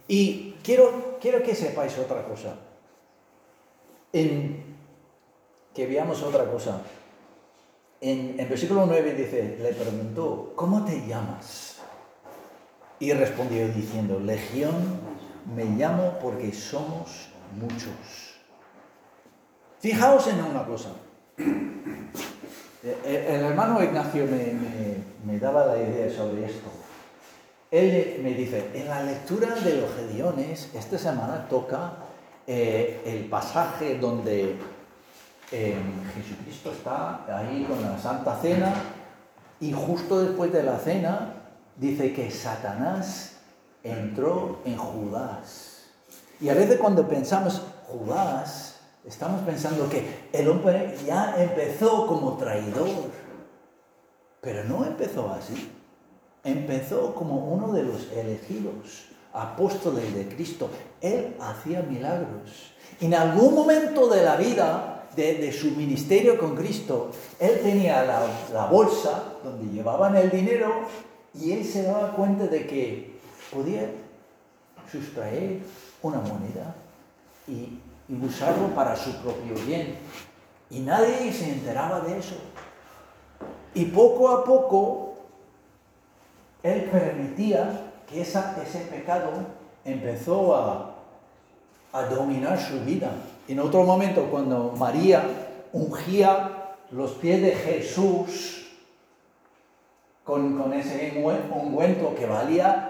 Y 0.08 0.56
quiero, 0.64 1.18
quiero 1.22 1.44
que 1.44 1.54
sepáis 1.54 1.98
otra 2.00 2.24
cosa. 2.26 2.56
En, 4.14 4.64
que 5.74 5.88
veamos 5.88 6.22
otra 6.22 6.46
cosa. 6.50 6.82
en, 8.00 8.40
en 8.40 8.50
versículo 8.50 8.86
9 8.86 9.14
dice, 9.16 9.58
le 9.60 9.74
preguntó, 9.74 10.54
¿cómo 10.56 10.86
te 10.86 11.06
llamas? 11.08 11.80
Y 13.00 13.12
respondió 13.14 13.68
diciendo, 13.70 14.20
Legión 14.20 14.74
me 15.56 15.66
llamo 15.66 16.20
porque 16.22 16.54
somos 16.54 17.30
muchos. 17.60 18.36
Fijaos 19.80 20.28
en 20.28 20.42
una 20.44 20.64
cosa. 20.66 20.90
El, 21.38 23.16
el 23.16 23.44
hermano 23.46 23.82
Ignacio 23.84 24.26
me, 24.26 24.38
me- 24.54 25.04
me 25.26 25.40
daba 25.40 25.66
la 25.66 25.78
idea 25.78 26.10
sobre 26.16 26.46
esto. 26.46 26.70
Él 27.72 28.20
me 28.22 28.34
dice, 28.34 28.70
en 28.74 28.88
la 28.88 29.02
lectura 29.04 29.56
de 29.56 29.82
los 29.82 29.90
Gediones, 29.96 30.70
esta 30.76 30.98
semana 31.00 31.48
toca 31.50 31.94
eh, 32.46 33.02
el 33.06 33.26
pasaje 33.30 33.98
donde 33.98 34.58
eh, 35.52 35.76
Jesucristo 36.16 36.72
está 36.72 37.26
ahí 37.38 37.64
con 37.64 37.82
la 37.82 37.98
Santa 37.98 38.40
Cena 38.42 38.74
y 39.60 39.72
justo 39.72 40.22
después 40.22 40.52
de 40.52 40.64
la 40.64 40.78
cena 40.78 41.36
dice 41.78 42.12
que 42.12 42.30
Satanás 42.32 43.38
entró 43.84 44.60
en 44.66 44.78
Judas. 44.78 45.86
Y 46.42 46.50
a 46.50 46.54
veces 46.54 46.78
cuando 46.80 47.08
pensamos 47.08 47.62
Judas, 47.88 48.80
estamos 49.06 49.42
pensando 49.44 49.88
que 49.90 50.28
el 50.34 50.50
hombre 50.50 50.98
ya 51.06 51.36
empezó 51.42 52.08
como 52.08 52.36
traidor, 52.38 53.12
pero 54.42 54.64
no 54.66 54.86
empezó 54.86 55.32
así. 55.32 55.72
Empezó 56.44 57.16
como 57.16 57.54
uno 57.54 57.72
de 57.72 57.84
los 57.84 58.12
elegidos, 58.12 59.13
apóstoles 59.34 60.14
de 60.14 60.28
Cristo. 60.28 60.70
Él 61.02 61.36
hacía 61.40 61.82
milagros. 61.82 62.74
En 63.02 63.14
algún 63.14 63.56
momento 63.56 64.08
de 64.08 64.24
la 64.24 64.36
vida, 64.38 64.94
de, 65.16 65.52
su 65.52 65.72
ministerio 65.72 66.38
con 66.38 66.56
Cristo, 66.56 67.12
él 67.40 67.60
tenía 67.62 68.04
la, 68.04 68.66
bolsa 68.68 69.36
donde 69.44 69.72
llevaban 69.74 70.16
el 70.16 70.30
dinero 70.30 70.88
y 71.34 71.52
él 71.52 71.66
se 71.66 71.84
daba 71.84 72.14
cuenta 72.14 72.48
de 72.48 72.66
que 72.66 73.20
podía 73.52 73.90
sustraer 74.92 75.60
una 76.02 76.20
moneda 76.20 76.76
y, 77.48 77.80
usarlo 78.24 78.68
para 78.76 78.96
su 78.96 79.12
propio 79.24 79.56
bien. 79.66 79.96
Y 80.70 80.80
nadie 80.80 81.32
se 81.34 81.52
enteraba 81.52 82.02
de 82.02 82.20
eso. 82.20 82.36
Y 83.74 83.86
poco 83.86 84.30
a 84.30 84.44
poco 84.44 85.16
él 86.62 86.90
permitía 86.92 87.93
esa- 88.20 88.56
ese 88.64 88.80
pecado 88.80 89.32
empezó 89.86 90.56
a, 90.56 90.96
a 91.94 92.02
dominar 92.04 92.60
su 92.60 92.80
vida. 92.82 93.12
En 93.48 93.60
otro 93.60 93.84
momento, 93.84 94.24
cuando 94.32 94.74
María 94.78 95.24
ungía 95.74 96.76
los 96.92 97.12
pies 97.12 97.42
de 97.42 97.52
Jesús 97.52 98.68
con, 100.24 100.58
con 100.58 100.74
ese 100.74 101.14
ungüe- 101.16 101.52
ungüento 101.52 102.16
que 102.16 102.26
valía 102.26 102.90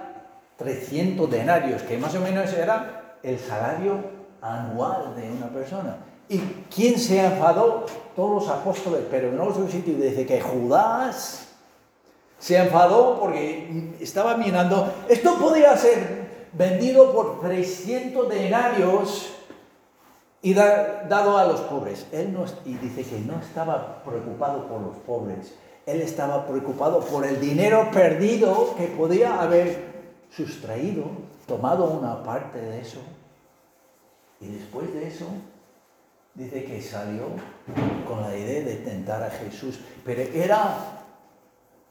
300 0.58 1.30
denarios, 1.30 1.82
que 1.84 1.98
más 1.98 2.14
o 2.16 2.20
menos 2.20 2.54
era 2.54 3.18
el 3.24 3.40
salario 3.40 3.98
anual 4.42 5.16
de 5.16 5.32
una 5.32 5.48
persona. 5.48 5.98
¿Y 6.30 6.38
quién 6.74 7.00
se 7.00 7.26
enfadó? 7.26 7.86
Todos 8.16 8.44
los 8.44 8.50
apóstoles, 8.54 9.02
pero 9.10 9.30
en 9.30 9.40
otro 9.40 9.68
sitio 9.68 9.96
dice 9.96 10.26
que 10.26 10.40
Judas 10.42 11.53
se 12.44 12.58
enfadó 12.58 13.22
porque 13.22 13.96
estaba 14.02 14.36
mirando, 14.36 14.94
esto 15.08 15.40
podía 15.40 15.78
ser 15.78 16.50
vendido 16.52 17.14
por 17.14 17.40
300 17.40 18.28
denarios 18.28 19.34
y 20.42 20.54
dado 20.54 21.38
a 21.38 21.46
los 21.46 21.62
pobres. 21.62 22.06
Él 22.12 22.34
no, 22.34 22.44
y 22.66 22.74
dice 22.74 23.04
que 23.04 23.18
no 23.22 23.40
estaba 23.40 24.04
preocupado 24.04 24.68
por 24.68 24.82
los 24.82 24.98
pobres, 24.98 25.54
él 25.86 26.02
estaba 26.02 26.46
preocupado 26.46 27.00
por 27.00 27.26
el 27.26 27.40
dinero 27.40 27.90
perdido 27.94 28.76
que 28.76 28.88
podía 28.88 29.42
haber 29.42 29.94
sustraído, 30.30 31.06
tomado 31.48 31.86
una 31.86 32.24
parte 32.24 32.60
de 32.60 32.82
eso. 32.82 33.00
Y 34.42 34.48
después 34.48 34.94
de 34.94 35.08
eso, 35.08 35.28
dice 36.34 36.66
que 36.66 36.82
salió 36.82 37.24
con 38.06 38.22
la 38.22 38.36
idea 38.36 38.66
de 38.66 38.76
tentar 38.76 39.24
a 39.24 39.30
Jesús, 39.30 39.80
pero 40.04 40.24
era 40.24 40.93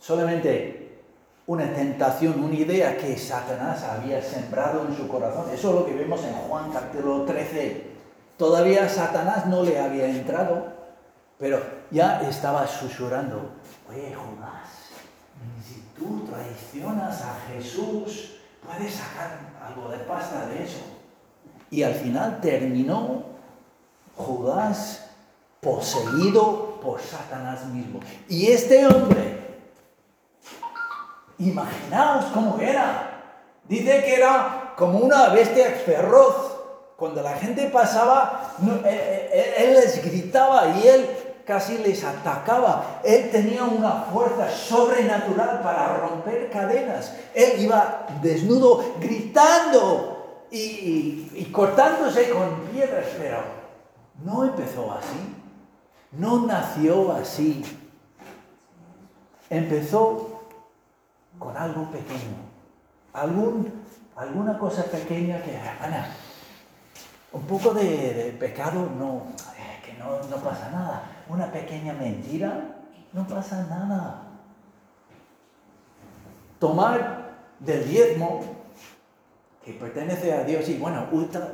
solamente 0.03 0.99
una 1.47 1.73
tentación, 1.73 2.43
una 2.43 2.55
idea 2.55 2.97
que 2.97 3.17
Satanás 3.17 3.85
había 3.85 4.21
sembrado 4.21 4.85
en 4.87 4.97
su 4.97 5.07
corazón. 5.07 5.47
Eso 5.55 5.71
es 5.71 5.75
lo 5.77 5.87
que 5.87 5.95
vemos 5.95 6.23
en 6.25 6.35
Juan 6.35 6.73
capítulo 6.73 7.23
13. 7.23 7.93
Todavía 8.37 8.89
Satanás 8.89 9.47
no 9.47 9.63
le 9.63 9.79
había 9.79 10.09
entrado, 10.09 10.67
pero 11.39 11.61
ya 11.91 12.21
estaba 12.23 12.67
susurrando, 12.67 13.53
oye 13.89 14.15
Judas, 14.15 14.69
si 15.65 15.83
tú 15.97 16.25
traicionas 16.27 17.23
a 17.23 17.37
Jesús, 17.53 18.37
puedes 18.67 18.95
sacar 18.95 19.39
algo 19.65 19.89
de 19.89 19.99
pasta 19.99 20.47
de 20.47 20.65
eso. 20.65 20.83
Y 21.71 21.85
al 21.85 21.95
final 21.95 22.41
terminó 22.41 23.23
Judas 24.17 25.11
poseído 25.61 26.81
por 26.81 27.01
Satanás 27.01 27.67
mismo. 27.67 28.01
Y 28.29 28.49
este 28.49 28.87
hombre, 28.87 29.42
imaginaos 31.49 32.27
cómo 32.35 32.59
era. 32.61 33.09
Dice 33.69 34.03
que 34.05 34.15
era 34.17 34.73
como 34.77 34.99
una 34.99 35.29
bestia 35.29 35.71
feroz. 35.85 36.35
Cuando 36.97 37.23
la 37.23 37.33
gente 37.35 37.69
pasaba, 37.69 38.55
no- 38.59 38.77
él, 38.87 39.01
él- 39.33 39.55
él 39.59 39.75
les 39.75 40.05
gritaba 40.05 40.69
y 40.69 40.87
él 40.87 41.09
casi 41.45 41.79
les 41.79 42.05
atacaba. 42.05 43.01
Él 43.05 43.31
tenía 43.31 43.65
una 43.65 44.05
fuerza 44.13 44.49
sobrenatural 44.51 45.61
para 45.63 45.97
romper 45.97 46.49
cadenas. 46.51 47.15
Él 47.35 47.61
iba 47.61 48.07
desnudo 48.23 48.95
gritando 49.01 50.47
y 50.51 51.49
cortándose 51.51 52.29
con 52.31 52.61
piedras, 52.73 53.07
pero 53.19 53.39
no 54.25 54.45
empezó 54.45 54.93
así. 54.93 55.35
No 56.13 56.47
nació 56.47 57.11
así. 57.13 57.65
Empezó 59.51 60.32
con 61.43 61.57
algo 61.57 61.91
pequeño. 61.91 62.37
Algún, 63.13 63.73
alguna 64.17 64.59
cosa 64.59 64.85
pequeña 64.85 65.43
que, 65.43 65.57
Ana, 65.57 66.07
un 67.33 67.43
poco 67.43 67.75
de, 67.75 68.15
de 68.15 68.33
pecado, 68.39 68.89
no, 68.99 69.23
eh, 69.59 69.81
que 69.85 69.95
no, 69.95 70.23
no 70.29 70.37
pasa 70.37 70.71
nada. 70.71 71.03
Una 71.29 71.51
pequeña 71.51 71.93
mentira, 71.95 72.77
no 73.13 73.27
pasa 73.27 73.67
nada. 73.69 74.23
Tomar 76.59 77.33
del 77.59 77.89
diezmo 77.89 78.41
que 79.65 79.73
pertenece 79.75 80.33
a 80.33 80.45
Dios 80.45 80.69
y 80.69 80.79
bueno, 80.79 81.07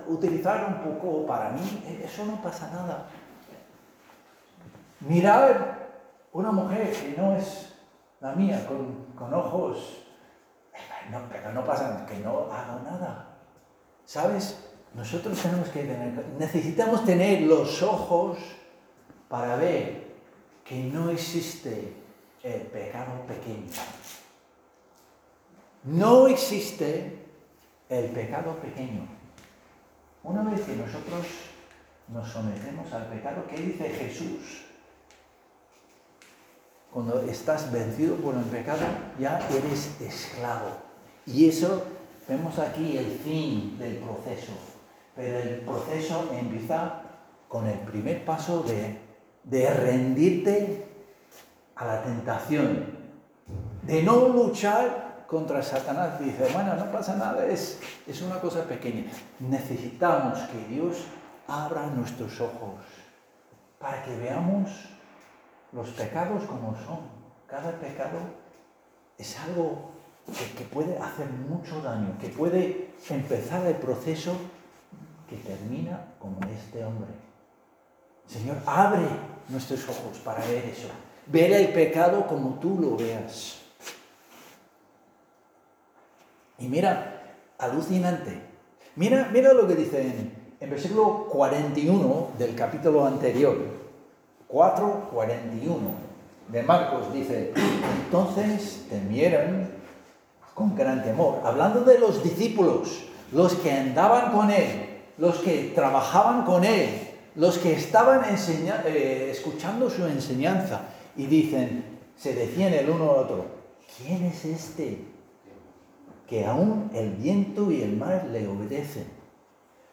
utilizar 0.07 0.65
un 0.67 0.93
poco 0.93 1.27
para 1.27 1.51
mí, 1.51 1.83
eh, 1.87 2.03
eso 2.05 2.25
no 2.25 2.41
pasa 2.43 2.71
nada. 2.73 3.07
Mirar 5.01 5.89
una 6.33 6.51
mujer 6.51 6.93
que 6.93 7.15
no 7.17 7.37
es 7.37 7.78
la 8.21 8.33
mía, 8.33 8.67
con, 8.67 9.07
con 9.15 9.33
ojos, 9.33 10.05
eh, 10.73 11.19
pero 11.31 11.53
no 11.53 11.65
pasa, 11.65 12.05
que 12.07 12.19
no 12.19 12.51
haga 12.51 12.81
nada. 12.85 13.39
¿Sabes? 14.05 14.65
Nosotros 14.95 15.41
tenemos 15.41 15.69
que 15.69 15.83
tener, 15.83 16.27
necesitamos 16.39 17.05
tener 17.05 17.43
los 17.43 17.83
ojos 17.83 18.39
para 19.29 19.57
ver 19.57 20.09
que 20.65 20.85
no 20.85 21.11
existe 21.11 21.95
el 22.43 22.63
pecado 22.63 23.27
pequeño. 23.27 23.71
No 25.85 26.27
existe 26.27 27.27
el 27.89 28.07
pecado 28.11 28.55
pequeño. 28.57 29.07
Una 30.25 30.43
vez 30.43 30.61
que 30.63 30.77
nosotros 30.77 31.27
nos 32.09 32.29
sometemos 32.29 32.93
al 32.93 33.07
pecado, 33.07 33.45
¿qué 33.49 33.57
dice 33.57 33.89
Jesús? 33.91 34.68
Cuando 36.99 37.21
estás 37.31 37.71
vencido 37.71 38.17
por 38.17 38.35
el 38.35 38.43
pecado, 38.43 38.81
ya 39.21 39.39
eres 39.51 40.01
esclavo. 40.01 40.67
Y 41.27 41.49
eso 41.49 41.85
vemos 42.27 42.59
aquí 42.59 42.99
el 42.99 43.07
fin 43.25 43.79
del 43.79 43.99
proceso. 43.99 44.51
Pero 45.15 45.39
el 45.39 45.61
proceso 45.61 46.29
empieza 46.33 47.03
con 47.47 47.69
el 47.69 47.79
primer 47.79 48.25
paso 48.25 48.65
de, 48.65 48.99
de 49.45 49.71
rendirte 49.75 50.89
a 51.77 51.87
la 51.87 52.03
tentación, 52.03 52.87
de 53.83 54.03
no 54.03 54.31
luchar 54.31 55.25
contra 55.29 55.63
Satanás. 55.63 56.19
Dice, 56.19 56.51
bueno, 56.53 56.75
no 56.75 56.91
pasa 56.91 57.15
nada, 57.15 57.47
es, 57.47 57.79
es 58.09 58.23
una 58.23 58.41
cosa 58.41 58.65
pequeña. 58.65 59.05
Necesitamos 59.39 60.41
que 60.49 60.75
Dios 60.75 60.97
abra 61.47 61.87
nuestros 61.87 62.41
ojos 62.41 62.81
para 63.79 64.03
que 64.03 64.17
veamos 64.17 64.98
los 65.73 65.89
pecados 65.91 66.45
como 66.45 66.75
son. 66.77 67.01
Cada 67.47 67.73
pecado 67.73 68.19
es 69.17 69.39
algo 69.41 69.91
que, 70.57 70.65
puede 70.65 70.99
hacer 70.99 71.27
mucho 71.31 71.81
daño, 71.81 72.17
que 72.21 72.29
puede 72.29 72.91
empezar 73.09 73.67
el 73.67 73.77
proceso 73.77 74.37
que 75.29 75.37
termina 75.37 76.05
como 76.19 76.39
este 76.51 76.85
hombre. 76.85 77.09
Señor, 78.27 78.59
abre 78.67 79.07
nuestros 79.49 79.89
ojos 79.89 80.19
para 80.19 80.45
ver 80.47 80.65
eso. 80.67 80.89
ver 81.27 81.53
el 81.53 81.73
pecado 81.73 82.27
como 82.27 82.59
tú 82.59 82.79
lo 82.79 82.97
veas. 82.97 83.59
Y 86.59 86.69
mira, 86.69 87.37
alucinante. 87.59 88.43
Mira, 88.97 89.31
mira 89.33 89.53
lo 89.53 89.67
que 89.67 89.75
dice 89.75 90.03
en, 90.03 90.33
en 90.61 90.71
versículo 90.71 91.29
41 91.29 92.33
del 92.39 92.55
capítulo 92.55 93.07
anterior. 93.07 93.78
4.41 94.51 95.77
de 96.49 96.63
Marcos 96.63 97.13
dice, 97.13 97.53
entonces 98.05 98.87
temieron 98.89 99.69
con 100.55 100.75
gran 100.75 101.05
temor, 101.05 101.41
hablando 101.45 101.83
de 101.83 101.99
los 101.99 102.23
discípulos, 102.25 103.05
los 103.33 103.55
que 103.55 103.71
andaban 103.71 104.33
con 104.33 104.51
él, 104.51 105.01
los 105.19 105.37
que 105.39 105.73
trabajaban 105.75 106.45
con 106.45 106.65
él, 106.65 106.89
los 107.35 107.59
que 107.59 107.75
estaban 107.75 108.23
eh, 108.25 109.29
escuchando 109.31 109.91
su 109.91 110.07
enseñanza 110.07 110.81
y 111.17 111.27
dicen, 111.27 111.85
se 112.17 112.35
decían 112.35 112.73
el 112.73 112.89
uno 112.89 113.13
al 113.13 113.19
otro, 113.19 113.47
¿quién 113.97 114.25
es 114.25 114.45
este 114.45 115.05
que 116.27 116.47
aún 116.47 116.91
el 116.95 117.11
viento 117.11 117.71
y 117.71 117.83
el 117.83 117.97
mar 117.97 118.29
le 118.33 118.49
obedecen? 118.49 119.07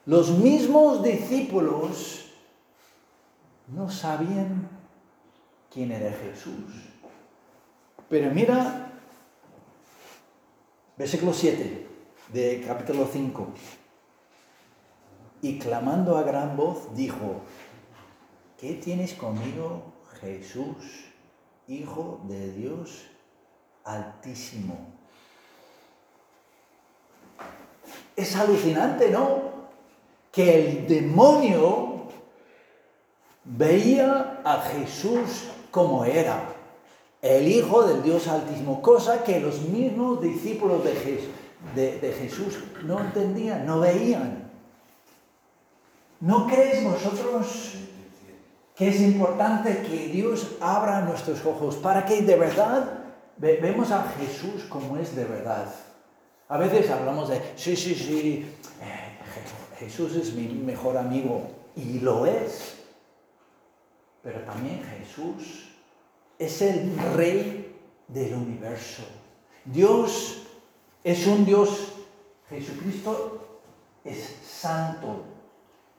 Los 0.06 0.32
mismos 0.32 1.04
discípulos 1.04 2.25
no 3.67 3.89
sabían 3.89 4.69
quién 5.71 5.91
era 5.91 6.12
Jesús. 6.12 6.73
Pero 8.10 8.32
mira, 8.32 8.91
versículo 10.97 11.34
7 11.34 11.88
de 12.32 12.63
capítulo 12.65 13.08
5. 13.12 13.47
Y 15.41 15.60
clamando 15.60 16.17
a 16.17 16.23
gran 16.23 16.56
voz 16.56 16.95
dijo, 16.95 17.41
¿qué 18.58 18.73
tienes 18.73 19.13
conmigo, 19.13 19.93
Jesús, 20.21 21.12
Hijo 21.67 22.21
de 22.28 22.51
Dios 22.51 23.08
Altísimo? 23.84 24.78
Es 28.15 28.36
alucinante, 28.36 29.10
¿no? 29.10 29.41
Que 30.32 30.60
el 30.60 30.88
demonio 30.88 31.94
veía 33.45 34.41
a 34.43 34.62
Jesús 34.62 35.49
como 35.71 36.03
era, 36.03 36.55
el 37.21 37.47
Hijo 37.47 37.84
del 37.84 38.03
Dios 38.03 38.27
Altísimo, 38.27 38.81
cosa 38.81 39.23
que 39.23 39.39
los 39.39 39.62
mismos 39.62 40.21
discípulos 40.21 40.84
de, 40.84 42.13
Jesús 42.19 42.60
no 42.84 42.99
entendían, 42.99 43.65
no 43.65 43.79
veían. 43.79 44.51
¿No 46.19 46.47
crees 46.47 46.84
vosotros 46.84 47.73
que 48.75 48.89
es 48.89 49.01
importante 49.01 49.81
que 49.81 50.08
Dios 50.08 50.55
abra 50.62 51.01
nuestros 51.01 51.45
ojos 51.45 51.75
para 51.75 52.05
que 52.05 52.21
de 52.21 52.36
verdad 52.36 52.99
vemos 53.38 53.91
a 53.91 54.03
Jesús 54.19 54.63
como 54.69 54.97
es 54.97 55.15
de 55.15 55.25
verdad? 55.25 55.73
A 56.47 56.58
veces 56.58 56.89
hablamos 56.91 57.29
de, 57.29 57.41
sí, 57.55 57.75
sí, 57.75 57.95
sí, 57.95 58.45
eh, 58.81 59.17
Jesús 59.79 60.15
es 60.15 60.34
mi 60.34 60.47
mejor 60.47 60.95
amigo 60.95 61.47
y 61.75 61.99
lo 61.99 62.27
es, 62.27 62.85
pero 64.26 64.40
también 64.40 64.82
Jesús 64.98 65.70
es 66.40 66.60
el 66.64 66.98
rey 67.16 67.78
del 68.08 68.34
universo. 68.34 69.04
Dios 69.64 70.42
es 71.04 71.28
un 71.28 71.46
Dios, 71.46 71.90
Jesucristo 72.50 73.60
es 74.04 74.36
santo, 74.44 75.26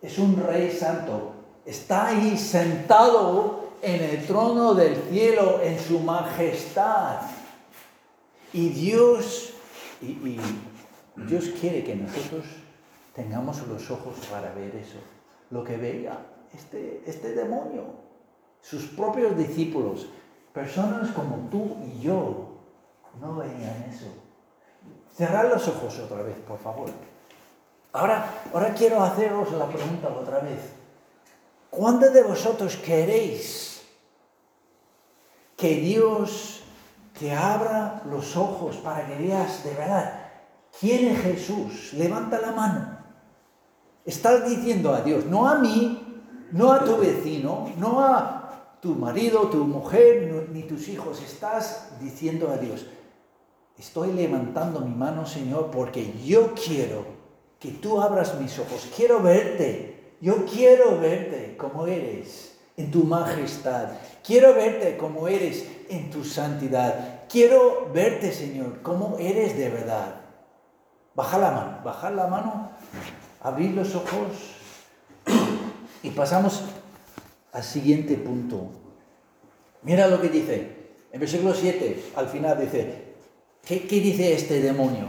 es 0.02 0.18
un 0.18 0.42
rey 0.44 0.72
santo. 0.72 1.34
Está 1.64 2.08
ahí 2.08 2.36
sentado 2.36 3.70
en 3.80 4.02
el 4.02 4.26
trono 4.26 4.74
del 4.74 4.96
cielo, 5.08 5.60
en 5.62 5.78
su 5.78 6.00
majestad. 6.00 7.20
Y 8.52 8.70
Dios, 8.70 9.52
y, 10.02 10.40
Dios 11.14 11.44
quiere 11.60 11.84
que 11.84 11.94
nosotros 11.94 12.44
tengamos 13.14 13.64
los 13.68 13.88
ojos 13.88 14.16
para 14.28 14.52
ver 14.52 14.74
eso. 14.74 14.98
Lo 15.50 15.62
que 15.62 15.76
veía 15.76 16.18
este, 16.52 17.02
este 17.06 17.32
demonio, 17.32 18.05
sus 18.62 18.84
propios 18.84 19.36
discípulos, 19.36 20.06
personas 20.52 21.10
como 21.10 21.48
tú 21.50 21.76
y 21.84 22.00
yo, 22.00 22.56
no 23.20 23.36
veían 23.36 23.86
eso. 23.90 24.06
Cerrad 25.14 25.50
los 25.50 25.66
ojos 25.68 25.98
otra 25.98 26.22
vez, 26.22 26.36
por 26.46 26.58
favor. 26.58 26.90
Ahora, 27.92 28.42
ahora 28.52 28.74
quiero 28.74 29.02
haceros 29.02 29.50
la 29.52 29.66
pregunta 29.66 30.08
otra 30.08 30.40
vez. 30.40 30.60
¿Cuántos 31.70 32.12
de 32.12 32.22
vosotros 32.22 32.76
queréis 32.76 33.82
que 35.56 35.76
Dios 35.76 36.62
te 37.18 37.32
abra 37.32 38.02
los 38.10 38.36
ojos 38.36 38.76
para 38.76 39.06
que 39.06 39.16
veas 39.16 39.64
de 39.64 39.74
verdad 39.74 40.20
quién 40.78 41.08
es 41.08 41.22
Jesús? 41.22 41.94
Levanta 41.94 42.38
la 42.38 42.52
mano. 42.52 42.98
Estás 44.04 44.46
diciendo 44.48 44.94
a 44.94 45.00
Dios, 45.00 45.24
no 45.24 45.48
a 45.48 45.56
mí, 45.56 46.22
no 46.52 46.72
a 46.72 46.84
tu 46.84 46.98
vecino, 46.98 47.72
no 47.78 48.04
a 48.04 48.35
tu 48.86 48.94
marido, 48.94 49.48
tu 49.48 49.64
mujer, 49.64 50.48
ni 50.52 50.62
tus 50.62 50.86
hijos. 50.88 51.20
Estás 51.20 51.88
diciendo 52.00 52.50
a 52.50 52.56
Dios, 52.56 52.86
estoy 53.76 54.12
levantando 54.12 54.78
mi 54.80 54.94
mano, 54.94 55.26
Señor, 55.26 55.72
porque 55.72 56.14
yo 56.24 56.54
quiero 56.54 57.04
que 57.58 57.72
tú 57.72 58.00
abras 58.00 58.40
mis 58.40 58.56
ojos. 58.60 58.88
Quiero 58.94 59.20
verte. 59.20 60.14
Yo 60.20 60.46
quiero 60.46 61.00
verte 61.00 61.56
como 61.56 61.88
eres 61.88 62.56
en 62.76 62.92
tu 62.92 63.02
majestad. 63.02 63.88
Quiero 64.24 64.54
verte 64.54 64.96
como 64.96 65.26
eres 65.26 65.66
en 65.88 66.08
tu 66.10 66.24
santidad. 66.24 67.24
Quiero 67.28 67.90
verte, 67.92 68.30
Señor, 68.32 68.82
como 68.82 69.16
eres 69.18 69.58
de 69.58 69.68
verdad. 69.68 70.20
Baja 71.16 71.38
la 71.38 71.50
mano, 71.50 71.78
baja 71.84 72.10
la 72.10 72.28
mano, 72.28 72.70
abrir 73.40 73.72
los 73.72 73.96
ojos 73.96 74.54
y 76.04 76.10
pasamos 76.10 76.62
al 77.56 77.64
siguiente 77.64 78.16
punto. 78.16 78.68
Mira 79.80 80.06
lo 80.08 80.20
que 80.20 80.28
dice. 80.28 80.76
En 81.10 81.20
versículo 81.20 81.54
7, 81.54 82.12
al 82.16 82.28
final 82.28 82.60
dice, 82.60 83.14
¿qué, 83.64 83.86
qué 83.86 84.00
dice 84.00 84.34
este 84.34 84.60
demonio? 84.60 85.06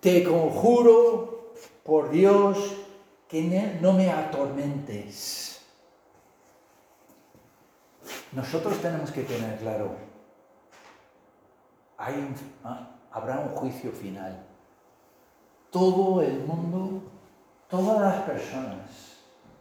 Te 0.00 0.24
conjuro 0.24 1.52
por 1.84 2.10
Dios, 2.10 2.58
que 3.28 3.78
no 3.80 3.92
me 3.92 4.10
atormentes. 4.10 5.60
Nosotros 8.32 8.78
tenemos 8.82 9.12
que 9.12 9.22
tener 9.22 9.56
claro, 9.58 9.92
ah, 11.96 12.96
habrá 13.12 13.38
un 13.38 13.50
juicio 13.50 13.92
final. 13.92 14.44
Todo 15.70 16.22
el 16.22 16.40
mundo, 16.40 17.02
todas 17.68 18.00
las 18.00 18.22
personas 18.24 18.80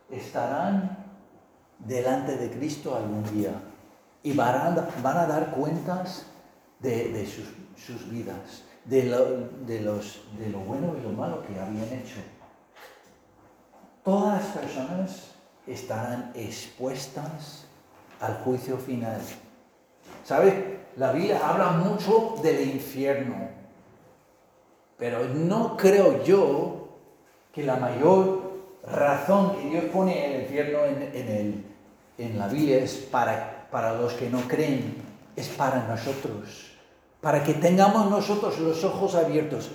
estarán 0.09 0.92
delante 1.85 2.37
de 2.37 2.49
Cristo 2.49 2.95
algún 2.95 3.23
día 3.33 3.51
y 4.23 4.33
van 4.33 4.55
a, 4.55 5.25
dar 5.25 5.51
cuentas 5.51 6.25
de, 6.79 7.25
sus, 7.25 8.09
vidas 8.09 8.63
de 8.85 9.03
lo, 9.03 10.59
bueno 10.59 10.95
y 10.97 11.03
lo 11.03 11.09
malo 11.09 11.43
que 11.45 11.59
habían 11.59 11.85
hecho. 11.85 12.19
Todas 14.03 14.41
las 14.41 14.57
personas 14.57 15.31
estarán 15.67 16.31
expuestas 16.35 17.65
al 18.19 18.35
juicio 18.43 18.77
final. 18.77 19.21
¿Sabes? 20.23 20.53
La 20.95 21.11
Biblia 21.11 21.41
habla 21.47 21.71
mucho 21.71 22.35
del 22.41 22.69
infierno, 22.69 23.49
pero 24.97 25.25
no 25.25 25.75
creo 25.75 26.23
yo 26.23 26.87
que 27.51 27.63
la 27.63 27.77
mayor 27.77 28.53
razón 28.85 29.55
que 29.55 29.69
Dios 29.69 29.85
pone 29.85 30.35
el 30.35 30.41
infierno 30.43 30.85
en, 30.85 31.01
en, 31.01 31.27
el, 31.27 31.72
en 32.17 32.37
la 32.37 32.47
Biblia 32.47 32.79
es 32.83 32.95
para, 32.95 33.67
para 33.71 33.93
los 33.93 34.13
que 34.13 34.29
no 34.29 34.41
creen, 34.47 34.95
es 35.35 35.47
para 35.49 35.87
nosotros 35.87 36.73
para 37.23 37.41
que 37.41 37.53
tengamos 37.53 38.11
nosotros 38.11 38.59
los 38.59 38.83
ojos 38.83 39.15
abiertos. 39.15 39.71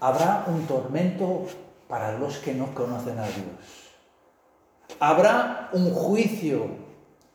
Habrá 0.00 0.44
un 0.48 0.66
tormento 0.66 1.46
para 1.88 2.18
los 2.18 2.38
que 2.38 2.52
no 2.52 2.74
conocen 2.74 3.16
a 3.16 3.22
Dios. 3.22 3.94
Habrá 4.98 5.70
un 5.72 5.92
juicio, 5.94 6.66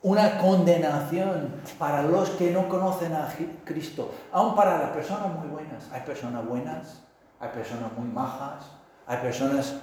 una 0.01 0.39
condenación 0.39 1.55
para 1.79 2.03
los 2.03 2.31
que 2.31 2.51
no 2.51 2.67
conocen 2.67 3.13
a 3.13 3.33
Cristo. 3.63 4.11
Aún 4.33 4.55
para 4.57 4.77
las 4.77 4.89
personas 4.89 5.33
muy 5.39 5.47
buenas. 5.47 5.89
Hay 5.93 6.01
personas 6.01 6.45
buenas, 6.45 7.01
hay 7.39 7.49
personas 7.49 7.97
muy 7.97 8.09
majas, 8.09 8.65
hay 9.07 9.19
personas 9.19 9.75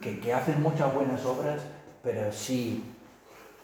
que, 0.00 0.18
que 0.18 0.34
hacen 0.34 0.60
muchas 0.60 0.92
buenas 0.92 1.24
obras, 1.24 1.60
pero 2.02 2.32
si 2.32 2.95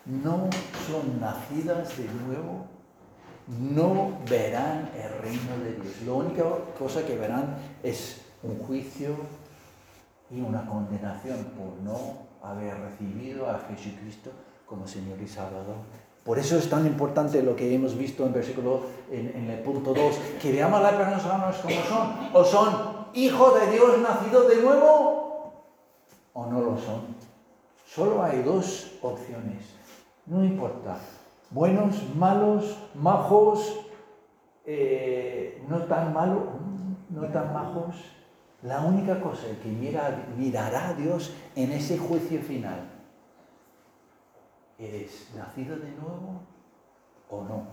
no 0.07 0.49
son 0.87 1.21
nacidas 1.21 1.97
de 1.97 2.05
nuevo, 2.27 2.67
no 3.49 4.19
verán 4.29 4.91
el 4.95 5.23
reino 5.23 5.65
de 5.65 5.75
Dios. 5.75 5.95
La 6.07 6.13
única 6.13 6.45
cosa 6.79 7.05
que 7.05 7.17
verán 7.17 7.57
es 7.83 8.23
un 8.43 8.59
juicio 8.59 9.15
y 10.31 10.41
una 10.41 10.67
condenación 10.67 11.45
por 11.57 11.75
no 11.83 12.23
haber 12.43 12.79
recibido 12.81 13.49
a 13.49 13.61
Jesucristo 13.69 14.31
como 14.67 14.87
Señor 14.87 15.21
y 15.21 15.29
Salvador 15.29 15.77
Por 16.25 16.39
eso 16.39 16.57
es 16.57 16.69
tan 16.71 16.87
importante 16.87 17.43
lo 17.43 17.55
que 17.55 17.75
hemos 17.75 17.97
visto 17.97 18.25
en 18.27 19.51
el 19.51 19.59
punto 19.61 19.93
2, 19.93 20.17
que 20.41 20.53
veamos 20.53 20.83
las 20.83 20.95
personas 20.95 21.57
como 21.59 21.83
son. 21.83 22.09
O 22.33 22.45
son 22.45 23.07
hijos 23.15 23.61
de 23.61 23.71
Dios 23.73 23.99
nacidos 23.99 24.49
de 24.49 24.63
nuevo 24.63 25.53
o 26.33 26.47
no 26.47 26.61
lo 26.61 26.79
son. 26.79 27.15
Solo 27.87 28.23
hay 28.23 28.43
dos 28.43 28.93
opciones. 29.03 29.82
No 30.27 30.45
importa. 30.45 30.99
Buenos, 31.51 32.15
malos, 32.15 32.79
majos, 32.95 33.87
eh, 34.65 35.63
no 35.69 35.83
tan 35.85 36.13
malos, 36.13 36.45
no 37.11 37.27
tan 37.29 37.53
majos. 37.53 37.97
La 38.63 38.81
única 38.81 39.21
cosa 39.21 39.47
que 39.63 39.69
mira, 39.69 40.27
mirará 40.37 40.91
a 40.91 40.95
Dios 40.95 41.35
en 41.57 41.73
ese 41.73 41.99
juicio 41.99 42.41
final 42.41 42.93
¿Eres 44.79 45.29
nacido 45.37 45.77
de 45.77 45.91
nuevo 45.91 46.41
o 47.29 47.43
no? 47.45 47.67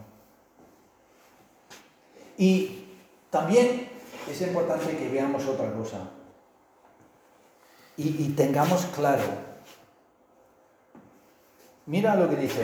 Y 2.38 2.85
también 3.29 3.89
es 4.29 4.41
importante 4.41 4.95
que 4.95 5.09
veamos 5.09 5.47
otra 5.47 5.73
cosa 5.73 6.07
y 7.97 8.29
tengamos 8.29 8.85
claro. 8.95 9.48
Mira 11.89 12.15
lo 12.15 12.30
que 12.30 12.36
dice. 12.36 12.62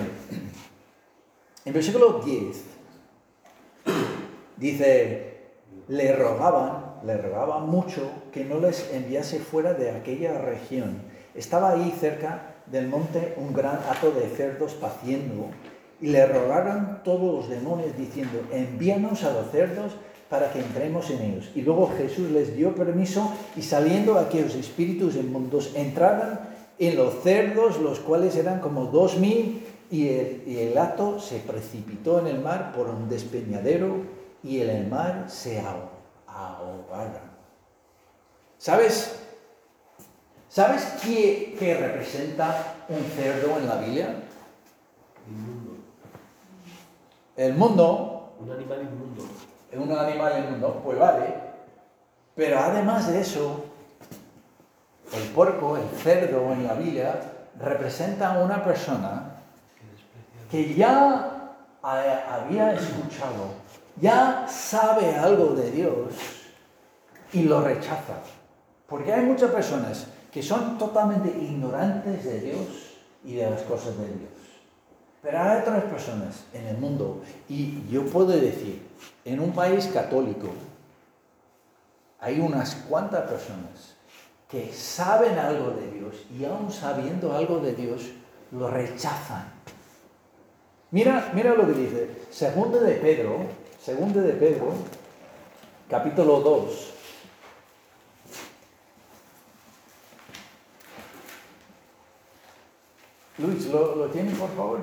En 1.66 1.74
versículo 1.74 2.22
10 2.24 2.64
dice, 4.56 5.38
le 5.88 6.16
rogaban, 6.16 7.02
le 7.04 7.18
rogaban 7.18 7.68
mucho 7.68 8.08
que 8.32 8.46
no 8.46 8.60
les 8.60 8.94
enviase 8.94 9.40
fuera 9.40 9.74
de 9.74 9.90
aquella 9.90 10.38
región. 10.38 11.02
Estaba 11.34 11.72
ahí 11.72 11.92
cerca 12.00 12.54
del 12.68 12.88
monte 12.88 13.34
un 13.38 13.52
gran 13.52 13.80
hato 13.90 14.12
de 14.12 14.30
cerdos 14.30 14.76
paciendo, 14.76 15.48
y 16.00 16.08
le 16.08 16.24
rogaron 16.28 17.00
todos 17.04 17.34
los 17.34 17.50
demonios 17.50 17.98
diciendo, 17.98 18.44
envíanos 18.52 19.24
a 19.24 19.34
los 19.34 19.50
cerdos 19.50 19.94
para 20.30 20.52
que 20.52 20.60
entremos 20.60 21.10
en 21.10 21.22
ellos. 21.24 21.50
Y 21.56 21.64
luego 21.64 21.92
Jesús 21.98 22.30
les 22.30 22.56
dio 22.56 22.76
permiso 22.76 23.34
y 23.56 23.64
saliendo 23.64 24.20
aquellos 24.20 24.54
espíritus 24.54 25.16
inmundos 25.16 25.72
entraron 25.76 26.38
en 26.80 26.96
los 26.96 27.22
cerdos, 27.24 27.80
los 27.80 28.00
cuales 28.00 28.36
eran 28.36 28.60
como 28.60 28.86
dos 28.88 29.18
mil, 29.18 29.66
y 29.92 30.10
el, 30.10 30.44
y 30.48 30.60
el 30.60 30.78
hato 30.78 31.20
se 31.20 31.40
precipitó 31.40 32.20
en 32.20 32.28
el 32.28 32.40
mar 32.40 32.74
por 32.76 32.90
un 32.90 33.08
despeñadero 33.08 33.98
y 34.44 34.62
en 34.62 34.70
el 34.70 34.88
mar 34.88 35.26
se 35.28 35.60
ahogaron. 36.28 37.36
¿Sabes? 38.58 39.20
¿Sabes 40.50 40.84
qué, 41.04 41.56
qué 41.60 41.76
representa 41.76 42.76
un 42.90 43.04
cerdo 43.16 43.58
en 43.58 43.68
la 43.68 43.76
Biblia? 43.78 44.16
El 47.36 47.54
mundo, 47.54 48.34
Un 48.40 48.52
animal 48.52 48.82
inmundo. 48.82 49.24
un 49.74 49.92
animal 49.92 50.46
inmundo, 50.46 50.82
pues 50.84 50.98
vale. 50.98 51.36
Pero 52.36 52.60
además 52.60 53.12
de 53.12 53.22
eso, 53.22 53.66
el 55.14 55.24
puerco, 55.30 55.78
el 55.78 55.88
cerdo 56.00 56.52
en 56.54 56.66
la 56.68 56.74
Biblia, 56.74 57.20
representa 57.60 58.34
a 58.36 58.44
una 58.44 58.64
persona 58.64 59.32
que 60.52 60.74
ya 60.74 61.54
ha- 61.82 62.36
había 62.36 62.74
escuchado, 62.74 63.54
ya 64.02 64.46
sabe 64.50 65.16
algo 65.16 65.54
de 65.56 65.72
Dios 65.72 66.14
y 67.34 67.44
lo 67.44 67.62
rechaza. 67.62 68.16
Porque 68.88 69.14
hay 69.14 69.26
muchas 69.26 69.52
personas 69.52 70.08
que 70.32 70.44
son 70.44 70.78
totalmente 70.78 71.30
ignorantes 71.30 72.24
de 72.24 72.40
Dios 72.42 72.68
y 73.24 73.36
de 73.36 73.50
las 73.50 73.62
cosas 73.64 73.98
de 73.98 74.06
Dios. 74.08 74.30
Pero 75.22 75.40
hay 75.42 75.62
otras 75.62 75.84
personas 75.86 76.44
en 76.54 76.68
el 76.68 76.78
mundo, 76.78 77.24
y 77.50 77.88
yo 77.90 78.06
puedo 78.06 78.28
decir, 78.28 78.88
en 79.24 79.40
un 79.40 79.54
país 79.54 79.88
católico, 79.88 80.50
hay 82.20 82.40
unas 82.40 82.76
cuantas 82.88 83.22
personas 83.30 83.95
que 84.50 84.72
saben 84.74 85.38
algo 85.40 85.72
de 85.72 85.92
Dios 85.92 86.16
y 86.38 86.46
aún 86.46 86.72
sabiendo 86.72 87.36
algo 87.36 87.60
de 87.60 87.74
Dios, 87.74 88.12
lo 88.52 88.70
rechazan. 88.70 89.54
Mira, 90.92 91.32
mira 91.34 91.54
lo 91.54 91.66
que 91.66 91.74
dice, 91.74 92.10
segundo 92.32 92.80
de 92.80 92.94
Pedro, 92.94 93.38
segundo 93.82 94.22
de 94.22 94.34
Pedro, 94.34 94.68
capítulo 95.90 96.40
2. 96.42 96.94
Luis, 103.40 103.66
¿lo, 103.68 103.96
lo 103.96 104.06
tienes 104.08 104.38
por 104.38 104.56
favor? 104.56 104.80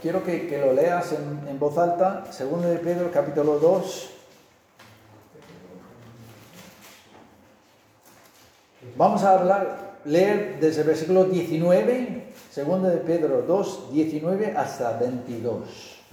Quiero 0.00 0.24
que, 0.24 0.46
que 0.46 0.58
lo 0.58 0.72
leas 0.72 1.12
en, 1.12 1.46
en 1.48 1.58
voz 1.58 1.76
alta. 1.76 2.24
Segundo 2.32 2.68
de 2.68 2.78
Pedro, 2.78 3.10
capítulo 3.12 3.58
2. 3.58 4.10
Vamos 9.02 9.24
a 9.24 9.36
hablar, 9.36 9.98
leer 10.04 10.58
desde 10.60 10.82
el 10.82 10.86
versículo 10.86 11.24
19, 11.24 12.22
segundo 12.48 12.88
de 12.88 12.98
Pedro 12.98 13.42
2, 13.42 13.92
19 13.92 14.54
hasta 14.56 14.96
22. 14.96 16.04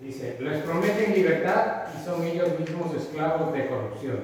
Dice, 0.00 0.36
les 0.38 0.62
prometen 0.64 1.14
libertad 1.14 1.84
y 1.98 2.04
son 2.04 2.22
ellos 2.24 2.60
mismos 2.60 2.94
esclavos 2.94 3.54
de 3.54 3.68
corrupción. 3.68 4.18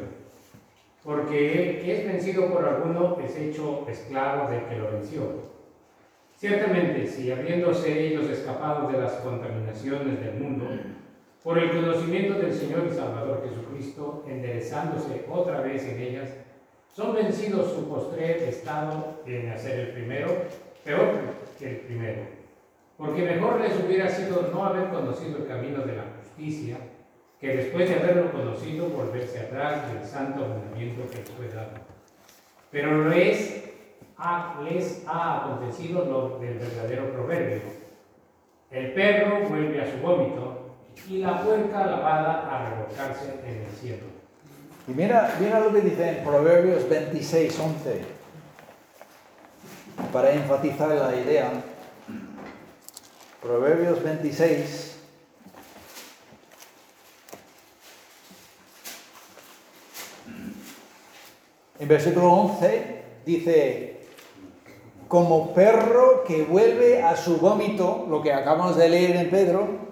Porque 1.03 1.71
el 1.71 1.83
que 1.83 2.01
es 2.01 2.07
vencido 2.07 2.53
por 2.53 2.66
alguno 2.66 3.16
es 3.25 3.35
hecho 3.35 3.87
esclavo 3.88 4.51
del 4.51 4.66
que 4.66 4.77
lo 4.77 4.92
venció. 4.92 5.23
Ciertamente, 6.37 7.07
si 7.07 7.33
habiéndose 7.33 8.09
ellos 8.09 8.27
escapado 8.27 8.92
de 8.92 8.99
las 8.99 9.12
contaminaciones 9.12 10.21
del 10.21 10.35
mundo, 10.35 10.66
por 11.49 11.59
el 11.59 11.71
conocimiento 11.71 12.39
del 12.39 12.53
Señor 12.53 12.89
y 12.91 12.95
Salvador 12.95 13.43
Jesucristo, 13.43 14.23
enderezándose 14.29 15.25
otra 15.31 15.63
vez 15.63 15.83
en 15.85 15.99
ellas, 15.99 16.29
son 16.95 17.15
vencidos 17.15 17.73
su 17.73 17.89
postrer 17.89 18.43
estado 18.43 19.23
en 19.25 19.49
hacer 19.49 19.81
el 19.81 19.89
primero, 19.93 20.29
peor 20.85 21.09
que 21.59 21.71
el 21.71 21.77
primero. 21.77 22.21
Porque 22.99 23.23
mejor 23.23 23.63
les 23.63 23.83
hubiera 23.83 24.11
sido 24.11 24.51
no 24.53 24.63
haber 24.63 24.91
conocido 24.91 25.39
el 25.39 25.47
camino 25.47 25.85
de 25.87 25.97
la 25.97 26.05
justicia, 26.21 26.77
que 27.41 27.57
después 27.57 27.89
de 27.89 27.95
haberlo 27.95 28.31
conocido 28.31 28.91
volverse 28.91 29.41
atrás 29.41 29.91
del 29.91 30.05
santo 30.05 30.47
mandamiento 30.47 31.09
que 31.11 31.17
les 31.17 31.31
fue 31.31 31.49
dado. 31.49 31.79
Pero 32.71 33.09
les 33.09 33.73
ha, 34.19 34.61
les 34.71 35.03
ha 35.07 35.47
acontecido 35.47 36.05
lo 36.05 36.39
del 36.41 36.59
verdadero 36.59 37.11
proverbio. 37.11 37.63
El 38.71 38.93
perro 38.93 39.49
vuelve 39.49 39.81
a 39.81 39.91
su 39.91 39.97
vómito 40.03 40.58
y 41.07 41.19
la 41.19 41.43
puerca 41.43 41.87
lavada 41.87 42.49
a 42.51 42.71
revolcarse 42.71 43.41
en 43.45 43.65
el 43.65 43.77
cielo. 43.81 44.07
Y 44.87 44.93
mira, 44.93 45.37
mira 45.39 45.61
lo 45.61 45.73
que 45.73 45.83
dice 45.83 46.19
en 46.19 46.25
Proverbios 46.25 46.89
26, 46.89 47.59
11. 47.59 48.03
Para 50.13 50.33
enfatizar 50.33 50.89
la 50.89 51.15
idea. 51.15 51.51
Proverbios 53.43 54.03
26. 54.03 54.97
En 61.81 61.87
versículo 61.87 62.33
11 62.33 63.03
dice, 63.25 64.01
como 65.07 65.55
perro 65.55 66.25
que 66.25 66.43
vuelve 66.43 67.03
a 67.03 67.17
su 67.17 67.37
vómito, 67.37 68.07
lo 68.09 68.23
que 68.23 68.33
acabamos 68.33 68.77
de 68.77 68.89
leer 68.89 69.17
en 69.17 69.31
Pedro, 69.31 69.88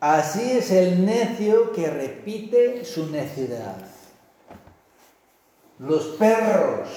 así 0.00 0.50
es 0.52 0.70
el 0.70 1.04
necio 1.04 1.72
que 1.72 1.88
repite 1.88 2.84
su 2.84 3.10
necedad. 3.10 3.76
Los 5.78 6.04
perros, 6.18 6.88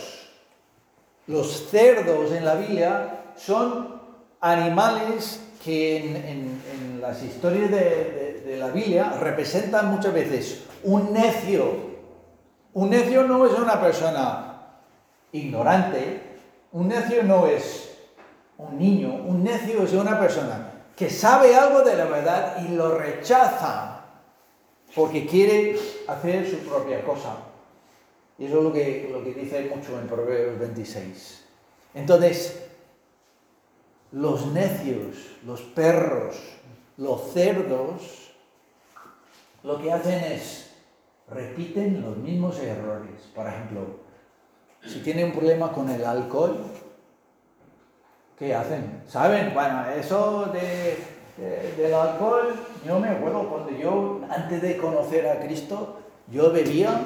los 1.27 1.69
cerdos 1.69 2.31
en 2.33 2.43
la 2.45 2.55
Biblia 2.55 3.25
son 3.37 4.01
animales 4.41 5.39
que 5.63 5.97
en, 5.97 6.99
las 7.01 7.21
historias 7.23 7.69
de- 7.71 8.41
de 8.45 8.57
la 8.57 8.67
Biblia 8.67 9.13
representan 9.19 9.89
muchas 9.89 10.13
veces 10.13 10.63
un 10.83 11.11
necio. 11.13 11.93
Un 12.73 12.89
necio 12.89 13.23
no 13.23 13.45
es 13.45 13.53
una 13.53 13.79
persona 13.81 14.67
ignorante, 15.31 16.21
un 16.71 16.87
necio 16.87 17.23
no 17.23 17.47
es 17.47 17.89
un 18.57 18.77
niño, 18.77 19.13
un 19.15 19.43
necio 19.43 19.83
es 19.83 19.93
una 19.93 20.19
persona 20.19 20.71
que 20.95 21.09
sabe 21.09 21.55
algo 21.55 21.81
de 21.81 21.95
la 21.95 22.05
verdad 22.05 22.63
y 22.63 22.75
lo 22.75 22.97
rechaza 22.97 24.05
porque 24.95 25.25
quiere 25.25 25.77
hacer 26.07 26.49
su 26.49 26.57
propia 26.59 27.03
cosa. 27.03 27.37
Y 28.37 28.45
eso 28.45 28.57
es 28.59 28.63
lo 28.63 28.73
que, 28.73 29.09
lo 29.11 29.23
que 29.23 29.33
dice 29.33 29.71
mucho 29.73 29.99
en 29.99 30.07
Proverbios 30.07 30.59
26. 30.59 31.45
Entonces, 31.95 32.63
los 34.11 34.47
necios, 34.47 35.31
los 35.45 35.61
perros, 35.61 36.35
los 36.97 37.33
cerdos, 37.33 38.31
lo 39.63 39.81
que 39.81 39.91
hacen 39.91 40.23
es 40.23 40.71
repiten 41.29 42.01
los 42.01 42.17
mismos 42.17 42.59
errores. 42.59 43.29
Por 43.33 43.47
ejemplo, 43.47 43.99
si 44.85 44.99
tiene 44.99 45.25
un 45.25 45.31
problema 45.31 45.71
con 45.71 45.89
el 45.89 46.03
alcohol, 46.03 46.57
¿qué 48.37 48.53
hacen? 48.55 49.03
¿Saben? 49.07 49.53
Bueno, 49.53 49.85
eso 49.89 50.45
de, 50.53 50.97
de- 51.37 51.73
del 51.77 51.93
alcohol, 51.93 52.53
yo 52.85 52.99
me 52.99 53.09
acuerdo 53.09 53.49
cuando 53.49 53.71
yo, 53.71 54.21
antes 54.29 54.61
de 54.61 54.77
conocer 54.77 55.27
a 55.27 55.39
Cristo, 55.39 55.97
yo 56.27 56.51
bebía 56.51 57.01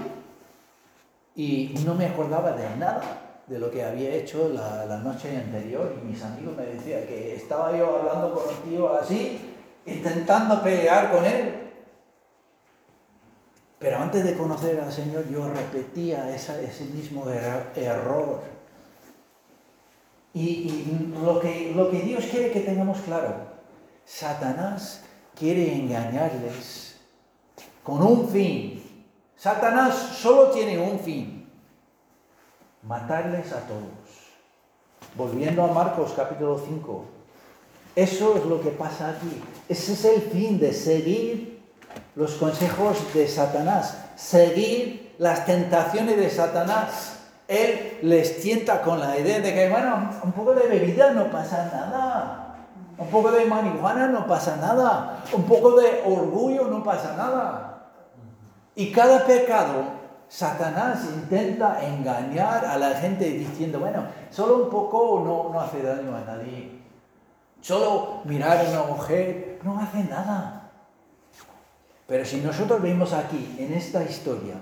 y 1.36 1.76
no 1.86 1.94
me 1.96 2.06
acordaba 2.08 2.52
de 2.52 2.64
nada 2.78 3.02
de 3.48 3.60
lo 3.60 3.72
que 3.72 3.84
había 3.84 4.10
hecho 4.14 4.50
la, 4.50 4.86
la 4.86 4.98
noche 4.98 5.36
anterior 5.38 5.94
y 6.02 6.06
mis 6.06 6.22
amigos 6.24 6.56
me 6.58 6.66
decían 6.66 7.04
que 7.08 7.36
estaba 7.36 7.76
yo 7.78 7.98
hablando 8.00 8.34
con 8.34 8.44
un 8.54 8.62
tío 8.70 8.94
así, 8.98 9.40
intentando 9.86 10.62
pelear 10.62 11.12
con 11.12 11.24
él. 11.26 11.64
Pero 13.80 13.98
antes 14.00 14.24
de 14.26 14.36
conocer 14.36 14.80
al 14.80 14.92
Señor 14.92 15.30
yo 15.30 15.48
repetía 15.50 16.34
esa- 16.36 16.60
ese 16.60 16.86
mismo 16.86 17.26
er- 17.30 17.68
error. 17.76 18.42
Y, 20.40 20.86
lo, 21.20 21.40
que, 21.40 21.74
lo 21.76 21.90
que 21.90 22.02
Dios 22.02 22.26
quiere 22.26 22.52
que 22.52 22.60
tengamos 22.60 23.00
claro, 23.00 23.34
Satanás 24.06 25.02
quiere 25.34 25.74
engañarles 25.76 26.98
con 27.82 28.04
un 28.04 28.30
fin. 28.30 28.84
Satanás 29.36 29.96
solo 29.96 30.52
tiene 30.52 30.78
un 30.78 31.00
fin, 31.00 31.50
matarles 32.84 33.52
a 33.52 33.62
todos. 33.62 33.82
Volviendo 35.16 35.64
a 35.64 35.74
Marcos 35.74 36.14
capítulo 36.16 36.62
5, 36.64 37.06
eso 37.96 38.38
es 38.38 38.46
lo 38.46 38.62
que 38.62 38.70
pasa 38.70 39.10
aquí. 39.10 39.42
Ese 39.68 39.94
es 39.94 40.06
el 40.06 40.22
fin 40.22 40.60
de 40.60 40.72
seguir 40.72 41.64
los 42.14 42.34
consejos 42.34 42.98
de 43.16 43.28
Satanás, 43.28 43.98
seguir 44.16 45.16
las 45.18 45.48
tentaciones 45.48 46.16
de 46.16 46.30
Satanás. 46.30 47.17
Él 47.48 48.00
les 48.02 48.42
tienta 48.42 48.82
con 48.82 49.00
la 49.00 49.18
idea 49.18 49.40
de 49.40 49.54
que, 49.54 49.70
bueno, 49.70 50.10
un 50.24 50.32
poco 50.34 50.54
de 50.54 50.68
bebida 50.68 51.12
no 51.12 51.32
pasa 51.32 51.70
nada, 51.74 52.56
un 52.98 53.08
poco 53.08 53.32
de 53.32 53.46
marihuana 53.46 54.08
no 54.08 54.28
pasa 54.28 54.58
nada, 54.58 55.24
un 55.32 55.44
poco 55.44 55.80
de 55.80 56.02
orgullo 56.06 56.68
no 56.68 56.84
pasa 56.84 57.16
nada. 57.16 57.92
Y 58.76 58.92
cada 58.92 59.26
pecado, 59.26 59.84
Satanás 60.28 61.06
intenta 61.06 61.84
engañar 61.86 62.66
a 62.66 62.78
la 62.78 62.92
gente 62.96 63.26
diciendo, 63.26 63.80
bueno, 63.80 64.04
solo 64.30 64.66
un 64.66 64.70
poco 64.70 65.22
no, 65.24 65.54
no 65.54 65.62
hace 65.62 65.82
daño 65.82 66.16
a 66.16 66.22
nadie. 66.22 66.82
Solo 67.62 68.22
mirar 68.26 68.66
a 68.66 68.70
una 68.70 68.84
mujer 68.84 69.60
no 69.64 69.80
hace 69.80 70.04
nada. 70.04 70.70
Pero 72.08 72.26
si 72.26 72.42
nosotros 72.42 72.82
vemos 72.82 73.14
aquí, 73.14 73.56
en 73.60 73.74
esta 73.74 74.04
historia, 74.04 74.56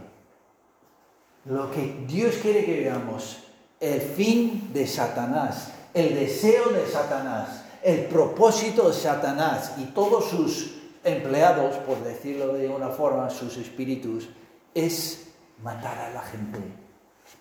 lo 1.46 1.72
que 1.72 2.06
Dios 2.08 2.36
quiere 2.42 2.66
que 2.66 2.82
veamos, 2.82 3.38
el 3.80 4.02
fin 4.02 4.72
de 4.74 4.88
Satanás, 4.88 5.72
el 5.94 6.16
deseo 6.16 6.70
de 6.70 6.88
Satanás, 6.88 7.64
el 7.84 8.06
propósito 8.06 8.88
de 8.88 8.94
Satanás 8.94 9.74
y 9.78 9.86
todos 9.86 10.26
sus 10.30 10.76
empleados, 11.04 11.76
por 11.78 12.04
decirlo 12.04 12.54
de 12.54 12.68
una 12.68 12.90
forma, 12.90 13.30
sus 13.30 13.58
espíritus, 13.58 14.28
es 14.74 15.28
matar 15.62 15.98
a 16.00 16.10
la 16.10 16.22
gente, 16.22 16.60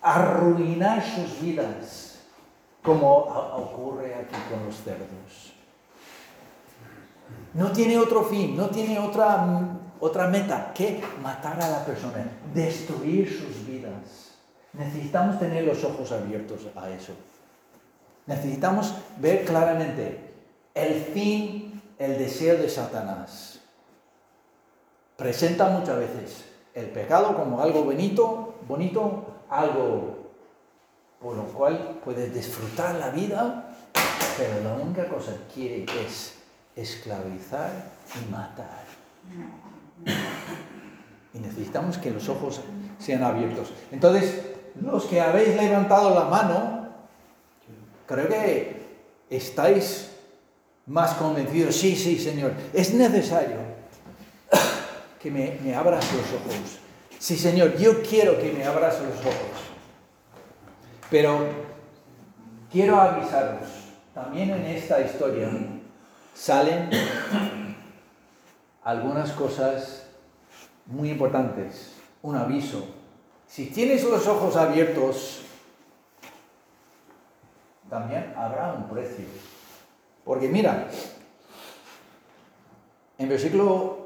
arruinar 0.01 1.03
sus 1.03 1.41
vidas, 1.41 2.19
como 2.83 3.17
ocurre 3.17 4.13
aquí 4.13 4.35
con 4.49 4.65
los 4.65 4.75
cerdos. 4.75 5.53
No 7.55 7.71
tiene 7.71 7.97
otro 7.97 8.23
fin, 8.23 8.55
no 8.55 8.69
tiene 8.69 8.99
otra, 8.99 9.47
otra 9.99 10.27
meta 10.27 10.71
que 10.73 11.01
matar 11.23 11.59
a 11.61 11.69
la 11.69 11.85
persona, 11.85 12.23
destruir 12.53 13.27
sus 13.29 13.64
vidas. 13.64 13.64
Necesitamos 14.77 15.39
tener 15.39 15.63
los 15.63 15.83
ojos 15.83 16.11
abiertos 16.11 16.67
a 16.75 16.89
eso. 16.89 17.13
Necesitamos 18.27 18.93
ver 19.17 19.45
claramente 19.45 20.19
el 20.73 21.01
fin, 21.01 21.81
el 21.97 22.17
deseo 22.17 22.57
de 22.57 22.69
Satanás. 22.69 23.59
Presenta 25.15 25.69
muchas 25.69 25.97
veces 25.97 26.45
el 26.73 26.87
pecado 26.87 27.35
como 27.35 27.61
algo 27.61 27.83
bonito, 27.83 28.55
bonito, 28.67 29.35
algo 29.49 30.25
por 31.21 31.35
lo 31.35 31.45
cual 31.45 31.99
puedes 32.03 32.33
disfrutar 32.33 32.95
la 32.95 33.09
vida, 33.09 33.73
pero 34.37 34.61
la 34.63 34.83
única 34.83 35.07
cosa 35.07 35.31
que 35.31 35.53
quiere 35.53 35.85
es 36.05 36.35
esclavizar 36.75 37.71
y 38.13 38.31
matar. 38.31 38.83
Y 41.33 41.39
necesitamos 41.39 41.97
que 41.97 42.11
los 42.11 42.29
ojos 42.29 42.61
sean 42.99 43.23
abiertos. 43.23 43.71
Entonces, 43.91 44.54
los 44.81 45.05
que 45.05 45.21
habéis 45.21 45.55
levantado 45.55 46.13
la 46.13 46.25
mano, 46.25 46.89
creo 48.07 48.27
que 48.27 48.85
estáis 49.29 50.11
más 50.85 51.13
convencidos. 51.13 51.75
Sí, 51.75 51.95
sí, 51.95 52.17
Señor, 52.17 52.53
es 52.73 52.93
necesario 52.93 53.57
que 55.19 55.31
me, 55.31 55.75
abras 55.75 56.05
los 56.13 56.41
ojos. 56.41 56.79
Sí, 57.17 57.35
Señor, 57.35 57.77
yo 57.77 58.01
quiero 58.03 58.39
que 58.39 58.51
me 58.51 58.63
abras 58.65 58.99
los 59.01 59.19
ojos. 59.19 59.65
Pero 61.09 61.47
quiero 62.71 62.99
avisaros, 62.99 63.67
también 64.13 64.51
en 64.51 64.65
esta 64.65 65.01
historia 65.01 65.49
salen 66.33 66.89
algunas 68.83 69.31
cosas 69.31 70.07
muy 70.85 71.09
importantes. 71.09 71.93
Un 72.21 72.35
aviso. 72.35 72.94
Si 73.47 73.67
tienes 73.67 74.03
los 74.03 74.27
ojos 74.27 74.55
abiertos, 74.55 75.41
también 77.89 78.33
habrá 78.35 78.73
un 78.73 78.89
precio. 78.89 79.25
Porque 80.23 80.47
mira, 80.47 80.87
en 83.17 83.29
versículo 83.29 84.05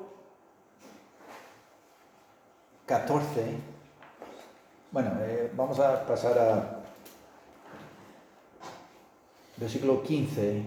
14, 2.85 3.55
bueno, 4.91 5.11
eh, 5.21 5.51
vamos 5.55 5.79
a 5.79 6.05
pasar 6.05 6.37
a 6.37 6.79
versículo 9.57 10.01
15. 10.01 10.63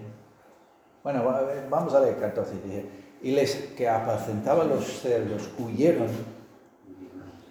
Bueno, 1.02 1.38
eh, 1.50 1.66
vamos 1.68 1.94
a 1.94 2.00
leer 2.00 2.18
14. 2.18 2.54
dice, 2.64 2.86
Y 3.22 3.32
les 3.32 3.54
que 3.76 3.88
apacentaban 3.88 4.68
los 4.68 5.00
cerdos 5.00 5.50
huyeron 5.58 6.08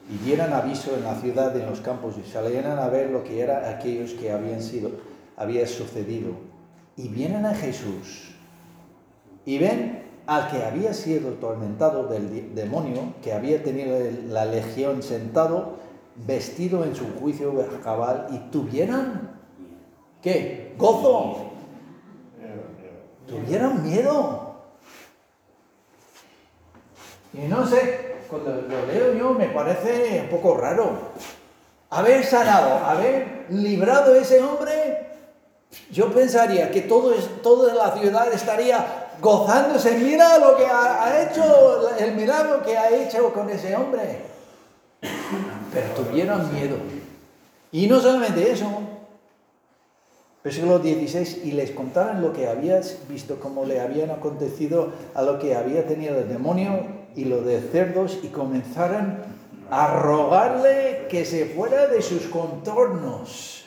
y 0.09 0.17
dieran 0.25 0.53
aviso 0.53 0.95
en 0.95 1.03
la 1.03 1.15
ciudad, 1.15 1.55
en 1.55 1.67
los 1.67 1.81
campos, 1.81 2.15
y 2.17 2.29
salieran 2.29 2.79
a 2.79 2.87
ver 2.87 3.09
lo 3.09 3.23
que 3.23 3.41
era 3.41 3.69
aquellos 3.69 4.11
que 4.13 4.31
habían 4.31 4.61
sido, 4.61 4.91
había 5.37 5.67
sucedido. 5.67 6.31
Y 6.97 7.07
vienen 7.07 7.45
a 7.45 7.53
Jesús 7.53 8.31
y 9.45 9.57
ven 9.57 10.03
al 10.27 10.49
que 10.49 10.63
había 10.63 10.93
sido 10.93 11.29
atormentado 11.29 12.07
del 12.07 12.53
demonio, 12.53 13.13
que 13.23 13.33
había 13.33 13.63
tenido 13.63 13.97
la 14.27 14.45
legión 14.45 15.01
sentado, 15.01 15.77
vestido 16.15 16.83
en 16.83 16.95
su 16.95 17.05
juicio 17.19 17.53
cabal, 17.83 18.27
y 18.31 18.51
tuvieran, 18.51 19.39
¿qué? 20.21 20.73
Gozo. 20.77 21.51
Tuvieran 23.27 23.83
miedo. 23.83 24.55
Y 27.33 27.47
no 27.47 27.65
sé, 27.65 28.11
cuando 28.32 28.62
lo 28.62 28.86
leo 28.88 29.13
yo 29.13 29.34
me 29.34 29.50
parece 29.50 30.22
un 30.24 30.30
poco 30.30 30.56
raro. 30.56 31.12
Haber 31.89 32.24
sanado, 32.24 32.78
haber 32.86 33.48
librado 33.50 34.13
a 34.13 34.17
ese 34.17 34.41
hombre, 34.41 35.08
yo 35.91 36.13
pensaría 36.13 36.72
que 36.72 36.82
todo 36.82 37.13
toda 37.44 37.74
la 37.74 37.91
ciudad 38.00 38.32
estaría 38.32 39.10
gozándose. 39.20 39.98
Mira 39.98 40.38
lo 40.38 40.56
que 40.56 40.65
ha, 40.65 41.04
ha 41.04 41.24
hecho, 41.24 41.89
el 42.00 42.15
milagro 42.15 42.63
que 42.63 42.78
ha 42.78 42.89
hecho 42.89 43.34
con 43.34 43.50
ese 43.50 43.76
hombre. 43.76 44.22
Pero 45.74 45.88
tuvieron 45.94 46.54
miedo. 46.54 46.78
Y 47.74 47.88
no 47.88 48.00
solamente 48.00 48.50
eso, 48.50 48.70
versículo 50.42 50.79
16, 50.79 51.42
y 51.44 51.52
les 51.52 51.71
contaron 51.71 52.21
lo 52.21 52.32
que 52.32 52.48
habías 52.48 53.00
visto, 53.10 53.42
cómo 53.42 53.65
le 53.65 53.82
habían 53.82 54.12
acontecido 54.12 54.94
a 55.13 55.21
lo 55.21 55.38
que 55.38 55.56
había 55.56 55.86
tenido 55.86 56.17
el 56.17 56.29
demonio 56.29 57.00
y 57.15 57.25
lo 57.25 57.41
de 57.41 57.62
cerdos, 57.62 58.19
y 58.23 58.27
comenzaron 58.27 59.19
a 59.69 59.87
rogarle 59.87 61.07
que 61.09 61.25
se 61.25 61.45
fuera 61.45 61.87
de 61.87 62.01
sus 62.01 62.23
contornos. 62.23 63.65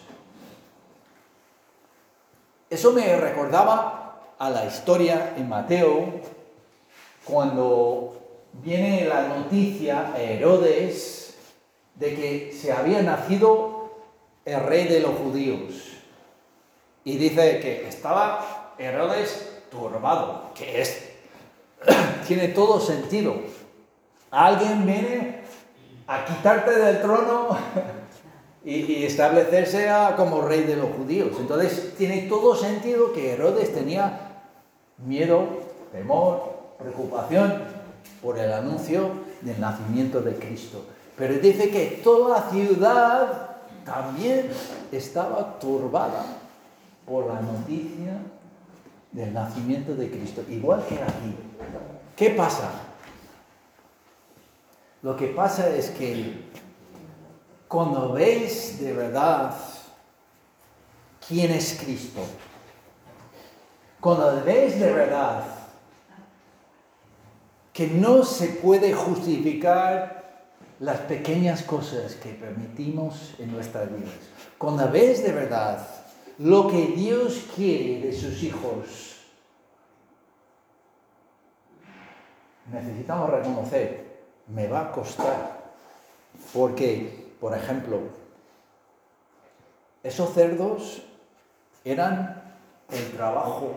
Eso 2.70 2.92
me 2.92 3.16
recordaba 3.16 4.34
a 4.38 4.50
la 4.50 4.66
historia 4.66 5.34
en 5.36 5.48
Mateo, 5.48 6.20
cuando 7.24 8.16
viene 8.62 9.06
la 9.06 9.28
noticia 9.28 10.12
a 10.12 10.20
Herodes 10.20 11.34
de 11.94 12.14
que 12.14 12.52
se 12.52 12.72
había 12.72 13.02
nacido 13.02 13.90
el 14.44 14.60
rey 14.60 14.88
de 14.88 15.00
los 15.00 15.16
judíos. 15.16 15.92
Y 17.04 17.16
dice 17.16 17.60
que 17.60 17.88
estaba 17.88 18.74
Herodes 18.78 19.62
turbado, 19.70 20.50
que 20.54 20.80
es, 20.80 21.03
tiene 22.26 22.48
todo 22.48 22.80
sentido. 22.80 23.34
Alguien 24.30 24.84
viene 24.86 25.40
a 26.06 26.24
quitarte 26.24 26.72
del 26.72 27.00
trono 27.00 27.56
y, 28.64 29.04
establecerse 29.04 29.88
a- 29.88 30.16
como 30.16 30.42
rey 30.42 30.64
de 30.64 30.76
los 30.76 30.90
judíos. 30.96 31.30
Entonces 31.38 31.94
tiene 31.96 32.22
todo 32.22 32.56
sentido 32.56 33.12
que 33.12 33.32
Herodes 33.32 33.74
tenía 33.74 34.42
miedo, 34.98 35.46
temor, 35.92 36.74
preocupación 36.78 37.62
por 38.22 38.38
el 38.38 38.52
anuncio 38.52 39.10
del 39.42 39.60
nacimiento 39.60 40.20
de 40.20 40.34
Cristo. 40.34 40.84
Pero 41.16 41.34
dice 41.34 41.70
que 41.70 42.00
toda 42.02 42.40
la 42.40 42.50
ciudad 42.50 43.50
también 43.84 44.50
estaba 44.90 45.58
turbada 45.58 46.24
por 47.06 47.26
la 47.26 47.40
noticia 47.40 48.14
del 49.14 49.32
nacimiento 49.32 49.94
de 49.94 50.10
Cristo, 50.10 50.44
igual 50.50 50.84
que 50.86 50.96
aquí. 50.96 51.34
¿Qué 52.16 52.30
pasa? 52.30 52.70
Lo 55.02 55.16
que 55.16 55.28
pasa 55.28 55.68
es 55.70 55.90
que 55.90 56.50
cuando 57.68 58.12
veis 58.12 58.80
de 58.80 58.92
verdad 58.92 59.54
quién 61.26 61.52
es 61.52 61.78
Cristo, 61.80 62.20
cuando 64.00 64.42
veis 64.44 64.78
de 64.80 64.92
verdad 64.92 65.44
que 67.72 67.86
no 67.86 68.24
se 68.24 68.48
puede 68.48 68.92
justificar 68.92 70.42
las 70.80 70.98
pequeñas 71.00 71.62
cosas 71.62 72.14
que 72.16 72.30
permitimos 72.30 73.34
en 73.38 73.52
nuestras 73.52 73.88
vidas, 73.94 74.14
cuando 74.58 74.90
veis 74.90 75.22
de 75.22 75.32
verdad 75.32 76.03
lo 76.38 76.68
que 76.68 76.86
Dios 76.88 77.46
quiere 77.54 78.06
de 78.06 78.12
sus 78.12 78.42
hijos, 78.42 79.16
necesitamos 82.72 83.30
reconocer, 83.30 84.04
me 84.48 84.68
va 84.68 84.80
a 84.80 84.92
costar, 84.92 85.72
porque, 86.52 87.34
por 87.40 87.56
ejemplo, 87.56 88.00
esos 90.02 90.32
cerdos 90.34 91.02
eran 91.84 92.42
el 92.90 93.12
trabajo 93.12 93.74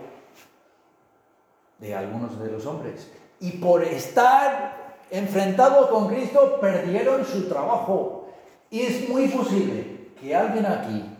de 1.80 1.95
algunos 1.95 2.39
de 2.39 2.51
los 2.51 2.66
hombres. 2.66 3.12
Y 3.39 3.51
por 3.51 3.84
estar 3.84 4.97
enfrentados 5.12 5.89
con 5.89 6.08
Cristo 6.08 6.58
perdieron 6.60 7.26
su 7.26 7.47
trabajo. 7.47 8.30
Y 8.70 8.82
es 8.82 9.08
muy 9.10 9.28
posible 9.28 10.12
que 10.20 10.36
alguien 10.36 10.66
aquí, 10.66 11.16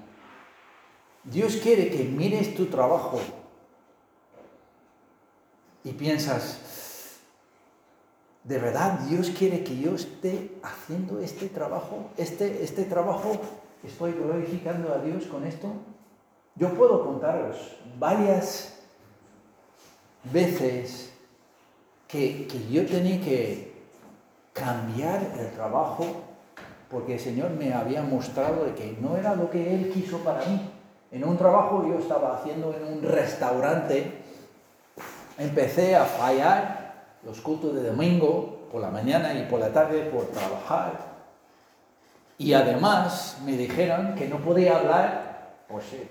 Dios 1.32 1.58
quiere 1.58 1.90
que 1.90 2.04
mires 2.06 2.56
tu 2.56 2.68
trabajo 2.68 3.20
y 5.84 5.92
piensas, 5.92 6.60
¿de 8.44 8.58
verdad 8.60 9.00
Dios 9.02 9.30
quiere 9.30 9.64
que 9.64 9.78
yo 9.78 9.96
esté 9.96 10.58
haciendo 10.64 11.20
este 11.20 11.48
trabajo? 11.48 12.10
¿Este, 12.18 12.64
este 12.64 12.84
trabajo 12.86 13.40
estoy 13.84 14.14
glorificando 14.14 14.94
a 14.94 15.00
Dios 15.00 15.26
con 15.26 15.46
esto? 15.46 15.72
Yo 16.56 16.74
puedo 16.74 17.04
contaros 17.06 17.58
varias 18.00 18.80
veces 20.24 21.14
que, 22.08 22.48
yo 22.72 22.86
tenía 22.86 23.22
que 23.22 23.74
cambiar 24.54 25.34
el 25.40 25.52
trabajo 25.52 26.06
porque 26.90 27.16
el 27.16 27.20
Señor 27.20 27.52
me 27.52 27.74
había 27.74 28.02
mostrado 28.02 28.66
de 28.66 28.74
que 28.74 28.98
no 29.02 29.18
era 29.18 29.36
lo 29.36 29.52
que 29.52 29.76
Él 29.76 29.92
quiso 29.92 30.20
para 30.20 30.46
mí. 30.46 30.77
En 31.12 31.24
un 31.24 31.38
trabajo 31.38 31.86
yo 31.88 32.00
estaba 32.00 32.36
haciendo 32.36 32.74
en 32.74 32.98
un 32.98 33.02
restaurante, 33.02 34.12
empecé 35.38 35.96
a 35.96 36.04
fallar 36.04 36.94
los 37.24 37.40
cultos 37.40 37.76
de 37.76 37.84
domingo 37.84 38.68
por 38.72 38.82
la 38.82 38.90
mañana 38.90 39.34
y 39.34 39.44
por 39.44 39.60
la 39.60 39.70
tarde 39.70 40.02
por 40.04 40.26
trabajar. 40.28 40.94
Y 42.38 42.54
además 42.54 43.38
me 43.46 43.54
dijeron 43.54 44.16
que 44.16 44.28
no 44.28 44.38
podía 44.38 44.78
hablar, 44.78 45.56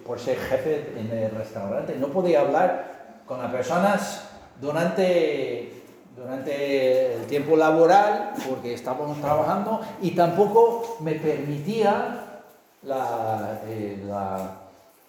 por 0.04 0.18
ser, 0.18 0.38
jefe 0.38 0.94
en 0.98 1.10
el 1.10 1.30
restaurante, 1.30 1.96
no 1.96 2.08
podía 2.08 2.40
hablar 2.40 3.22
con 3.26 3.40
las 3.40 3.52
personas 3.52 4.28
durante, 4.60 5.82
durante 6.16 7.14
el 7.16 7.26
tiempo 7.26 7.56
laboral 7.56 8.32
porque 8.48 8.74
estábamos 8.74 9.20
trabajando 9.20 9.80
y 10.00 10.12
tampoco 10.12 10.96
me 11.00 11.12
permitía 11.12 12.42
la, 12.82 13.60
eh, 13.66 14.02
la 14.06 14.65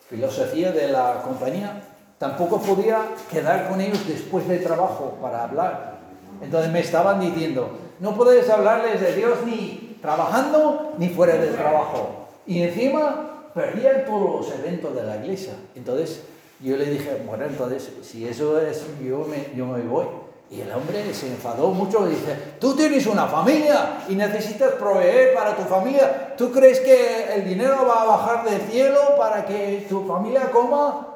filosofía 0.10 0.72
de 0.72 0.90
la 0.90 1.22
compañía, 1.22 1.82
tampoco 2.18 2.62
podía 2.62 3.00
quedar 3.30 3.70
con 3.70 3.82
ellos 3.82 4.08
después 4.08 4.48
del 4.48 4.64
trabajo 4.64 5.18
para 5.22 5.44
hablar. 5.44 5.98
Entonces 6.42 6.72
me 6.72 6.80
estaban 6.80 7.20
diciendo, 7.20 7.78
no 8.00 8.16
puedes 8.16 8.50
hablarles 8.50 9.02
de 9.02 9.16
Dios 9.16 9.40
ni 9.46 9.98
trabajando 10.02 10.94
ni 10.98 11.10
fuera 11.10 11.36
del 11.36 11.56
trabajo. 11.56 12.28
Y 12.46 12.62
encima 12.62 13.52
perdían 13.54 14.06
todos 14.06 14.48
los 14.48 14.60
eventos 14.60 14.96
de 14.96 15.04
la 15.04 15.18
iglesia. 15.18 15.54
Entonces 15.76 16.24
yo 16.60 16.78
le 16.78 16.86
dije, 16.86 17.22
bueno, 17.26 17.46
entonces 17.46 17.92
si 18.02 18.28
eso 18.28 18.60
es, 18.62 18.86
yo 19.04 19.26
me, 19.26 19.56
yo 19.56 19.66
me 19.66 19.82
voy. 19.82 20.06
Y 20.50 20.62
el 20.62 20.72
hombre 20.72 21.14
se 21.14 21.28
enfadó 21.28 21.72
mucho 21.72 22.08
y 22.08 22.12
dice, 22.12 22.56
tú 22.60 22.74
tienes 22.74 23.06
una 23.06 23.28
familia 23.28 24.06
y 24.08 24.16
necesitas 24.16 24.74
proveer 24.74 25.34
para 25.34 25.56
tu 25.56 25.64
familia. 25.64 26.36
¿Tú 26.38 26.52
crees 26.52 26.80
que 26.80 27.34
el 27.34 27.46
dinero 27.46 27.86
va 27.86 28.04
a 28.04 28.06
bajar 28.06 28.50
del 28.50 28.62
cielo 28.62 29.16
para 29.18 29.46
que 29.46 29.86
tu 29.90 30.06
familia 30.06 30.50
coma? 30.50 31.16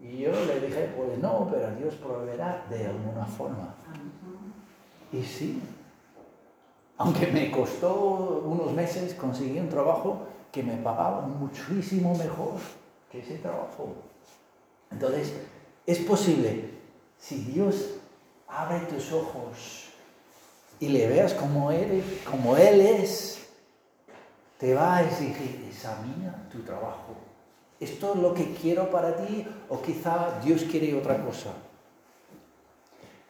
Y 0.00 0.18
yo 0.18 0.32
le 0.32 0.60
dije, 0.60 0.92
pues 0.96 1.18
no, 1.18 1.48
pero 1.52 1.70
Dios 1.76 1.94
proveerá 1.94 2.64
de 2.68 2.86
alguna 2.86 3.24
forma. 3.24 3.76
Y 5.12 5.22
sí, 5.22 5.62
aunque 6.96 7.28
me 7.28 7.50
costó 7.52 8.42
unos 8.44 8.72
meses, 8.72 9.14
conseguí 9.14 9.60
un 9.60 9.68
trabajo 9.68 10.22
que 10.50 10.64
me 10.64 10.76
pagaba 10.78 11.20
muchísimo 11.20 12.14
mejor 12.16 12.54
que 13.10 13.20
ese 13.20 13.38
trabajo. 13.38 13.94
Entonces, 14.90 15.32
es 15.86 15.98
posible, 15.98 16.70
si 17.18 17.36
Dios 17.36 18.01
abre 18.54 18.80
tus 18.80 19.12
ojos 19.12 19.86
y 20.78 20.88
le 20.88 21.06
veas 21.08 21.32
como, 21.34 21.70
eres, 21.70 22.04
Él 22.58 22.80
es, 22.80 23.46
te 24.58 24.74
va 24.74 24.96
a 24.96 25.02
exigir, 25.02 25.66
examina 25.68 26.48
tu 26.50 26.60
trabajo. 26.60 27.14
¿Esto 27.80 28.14
es 28.14 28.20
lo 28.20 28.34
que 28.34 28.52
quiero 28.54 28.90
para 28.90 29.16
ti 29.16 29.46
o 29.68 29.80
quizá 29.80 30.40
Dios 30.44 30.64
quiere 30.64 30.94
otra 30.94 31.24
cosa? 31.24 31.50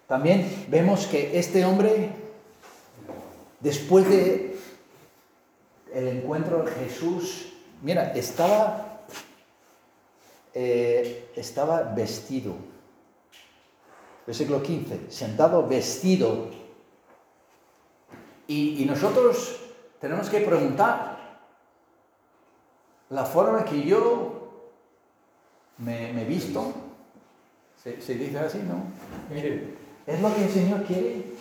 También 0.06 0.66
vemos 0.68 1.06
que 1.06 1.38
este 1.38 1.64
hombre, 1.64 2.10
después 3.60 4.08
de 4.08 4.58
el 5.94 6.08
encuentro 6.08 6.64
de 6.64 6.70
Jesús, 6.72 7.52
mira, 7.82 8.12
estaba, 8.14 9.00
eh, 10.54 11.30
estaba 11.36 11.82
vestido. 11.82 12.71
Versículo 14.26 14.62
15, 14.62 15.10
sentado 15.10 15.66
vestido. 15.66 16.48
Y, 18.46 18.82
y 18.82 18.84
nosotros 18.84 19.56
tenemos 20.00 20.28
que 20.28 20.40
preguntar 20.40 21.40
la 23.10 23.24
forma 23.24 23.64
que 23.64 23.82
yo 23.82 24.50
me, 25.78 26.12
me 26.12 26.24
visto. 26.24 26.72
¿Se, 27.82 28.00
se 28.00 28.14
dice 28.14 28.38
así, 28.38 28.58
no? 28.58 28.84
Mire, 29.34 29.74
¿Es 30.06 30.20
lo 30.20 30.34
que 30.34 30.44
el 30.44 30.50
Señor 30.50 30.82
quiere? 30.84 31.32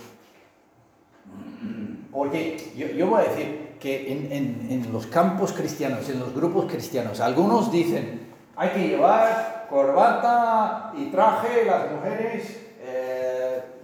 Porque 2.12 2.74
yo, 2.76 2.88
yo 2.88 3.08
voy 3.08 3.22
a 3.22 3.30
decir 3.30 3.78
que 3.80 4.12
en, 4.12 4.32
en- 4.32 4.68
en 4.70 4.94
los 4.94 5.08
campos 5.08 5.54
cristianos, 5.54 6.08
en 6.10 6.20
los 6.20 6.34
grupos 6.36 6.66
cristianos, 6.66 7.20
algunos 7.20 7.72
dicen, 7.72 8.30
hay 8.56 8.70
que 8.70 8.88
llevar 8.90 9.66
corbata 9.70 10.94
y 10.96 11.06
traje, 11.06 11.66
las 11.66 11.92
mujeres, 11.92 12.61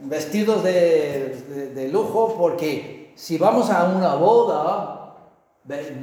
vestidos 0.02 0.64
de, 0.64 1.72
de- 1.76 1.89
lujo, 1.89 2.36
porque 2.38 3.14
si 3.16 3.38
vamos 3.38 3.70
a 3.70 3.86
una 3.86 4.16
boda, 4.16 5.16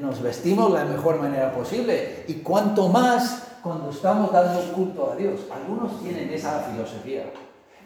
nos 0.01 0.20
vestimos 0.22 0.70
la 0.72 0.84
mejor 0.84 1.20
manera 1.20 1.53
posible. 1.53 2.24
Y 2.28 2.34
cuanto 2.34 2.88
más 2.88 3.42
cuando 3.62 3.90
estamos 3.90 4.30
dando 4.32 4.61
culto 4.72 5.11
a 5.12 5.16
Dios. 5.16 5.40
Algunos 5.53 6.01
tienen 6.03 6.30
esa 6.32 6.61
filosofía. 6.61 7.24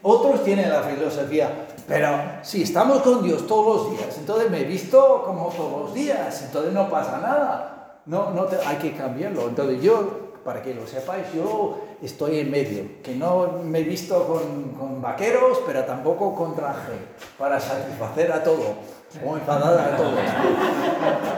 Otros 0.03 0.45
tienen 0.45 0.71
la 0.71 0.83
filosofía, 0.83 1.67
pero 1.89 2.09
si 2.43 2.63
estamos 2.63 3.03
con 3.03 3.21
Dios 3.23 3.49
todos 3.49 3.89
los 3.89 3.99
días, 3.99 4.17
entonces 4.17 4.49
me 4.49 4.61
he 4.61 4.65
visto 4.65 5.25
como 5.25 5.49
todos 5.49 5.83
los 5.87 5.95
días, 5.95 6.41
entonces 6.45 6.73
no 6.73 6.89
pasa 6.89 7.19
nada. 7.19 8.01
No, 8.07 8.31
no 8.31 8.47
hay 8.65 8.77
que 8.77 8.93
cambiarlo. 8.97 9.49
Entonces 9.49 9.83
yo, 9.83 10.35
para 10.45 10.63
que 10.63 10.73
lo 10.73 10.87
sepáis, 10.87 11.27
yo 11.35 11.79
estoy 12.03 12.41
en 12.41 12.51
medio, 12.51 13.03
que 13.03 13.15
no 13.15 13.61
me 13.65 13.81
he 13.81 13.85
visto 13.85 14.27
con, 14.27 14.73
con 14.73 15.03
vaqueros, 15.03 15.61
pero 15.67 15.85
tampoco 15.85 16.35
con 16.35 16.55
traje, 16.55 16.93
para 17.39 17.59
satisfacer 17.61 18.33
a 18.33 18.43
todo, 18.43 18.77
o 19.25 19.37
enfadar 19.37 19.95
a 19.95 19.97
todos. 19.97 20.21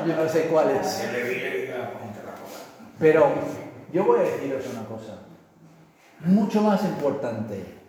Yo 0.07 0.17
no 0.17 0.29
sé 0.29 0.49
cuál 0.49 0.71
es. 0.71 1.03
Pero 2.99 3.29
yo 3.93 4.05
voy 4.05 4.21
a 4.21 4.23
deciros 4.23 4.65
una 4.73 4.85
cosa, 4.85 5.19
mucho 6.21 6.61
más 6.61 6.85
importante. 6.85 7.81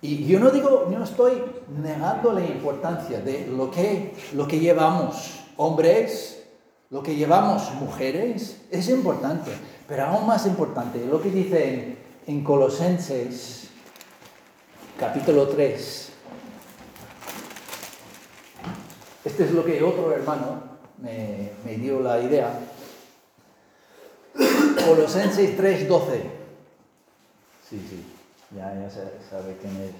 Y 0.00 0.26
yo 0.26 0.38
no 0.38 0.50
digo, 0.50 0.86
no 0.88 1.02
estoy 1.02 1.42
negando 1.82 2.32
la 2.32 2.44
importancia 2.44 3.20
de 3.20 3.48
lo 3.48 3.70
que, 3.70 4.14
lo 4.32 4.46
que 4.46 4.60
llevamos, 4.60 5.40
hombres, 5.56 6.44
lo 6.90 7.02
que 7.02 7.16
llevamos 7.16 7.74
mujeres 7.74 8.62
es 8.70 8.88
importante, 8.88 9.50
pero 9.88 10.04
aún 10.04 10.26
más 10.26 10.46
importante, 10.46 11.04
lo 11.06 11.20
que 11.20 11.30
dice 11.30 11.74
en, 11.74 11.98
en 12.26 12.44
Colosenses 12.44 13.70
capítulo 14.98 15.48
3. 15.48 16.12
Este 19.24 19.44
es 19.44 19.52
lo 19.52 19.64
que 19.64 19.82
otro 19.82 20.12
hermano 20.12 20.62
me, 20.98 21.52
me 21.64 21.76
dio 21.76 22.00
la 22.00 22.20
idea. 22.20 22.52
Colosenses 24.84 25.56
3, 25.56 25.88
12. 25.88 26.22
Sí, 27.68 27.86
sí, 27.88 28.04
ya, 28.54 28.74
ya 28.74 28.90
sabe 28.90 29.56
quién 29.60 29.76
es. 29.76 29.92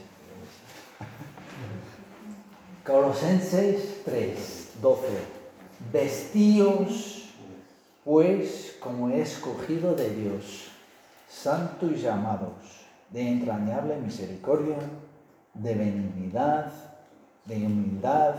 Colosenses 2.84 4.05
3, 4.05 4.68
12. 4.82 5.07
Vestíos, 5.93 7.17
pues, 8.05 8.76
como 8.80 9.11
escogido 9.11 9.94
de 9.94 10.11
Dios, 10.11 10.68
santos 11.28 11.90
y 11.92 11.96
llamados, 11.96 12.86
de 13.11 13.28
entrañable 13.28 13.96
misericordia, 13.96 14.78
de 15.55 15.74
benignidad, 15.74 16.72
de 17.44 17.57
humildad, 17.57 18.34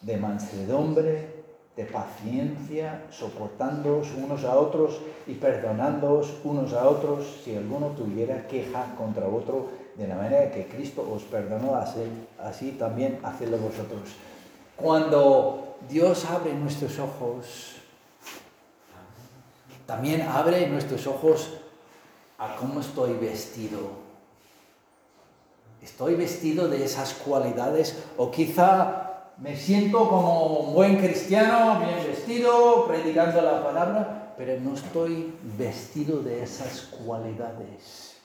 de 0.00 0.16
mansedumbre, 0.16 1.36
de 1.76 1.84
paciencia, 1.84 3.04
soportándoos 3.10 4.08
unos 4.16 4.44
a 4.44 4.56
otros 4.56 4.98
y 5.26 5.34
perdonándoos 5.34 6.34
unos 6.42 6.72
a 6.72 6.88
otros 6.88 7.40
si 7.44 7.54
alguno 7.54 7.88
tuviera 7.88 8.46
queja 8.48 8.94
contra 8.96 9.28
otro, 9.28 9.68
de 9.94 10.06
la 10.08 10.16
manera 10.16 10.50
que 10.50 10.66
Cristo 10.66 11.06
os 11.10 11.22
perdonó, 11.24 11.74
así, 11.74 12.00
así 12.38 12.72
también 12.72 13.18
hacedlo 13.22 13.58
vosotros. 13.58 14.16
Cuando 14.76 15.76
Dios 15.88 16.24
abre 16.26 16.54
nuestros 16.54 16.98
ojos, 16.98 17.75
también 19.86 20.22
abre 20.22 20.66
nuestros 20.68 21.06
ojos 21.06 21.48
a 22.38 22.56
cómo 22.56 22.80
estoy 22.80 23.14
vestido. 23.14 24.04
Estoy 25.80 26.16
vestido 26.16 26.68
de 26.68 26.84
esas 26.84 27.14
cualidades 27.14 27.96
o 28.16 28.30
quizá 28.30 29.06
me 29.38 29.56
siento 29.56 30.08
como 30.08 30.46
un 30.46 30.74
buen 30.74 30.96
cristiano, 30.96 31.78
bien 31.78 32.04
vestido, 32.06 32.86
predicando 32.86 33.40
la 33.42 33.62
palabra, 33.62 34.34
pero 34.36 34.60
no 34.60 34.74
estoy 34.74 35.32
vestido 35.56 36.20
de 36.20 36.42
esas 36.42 36.80
cualidades. 37.04 38.16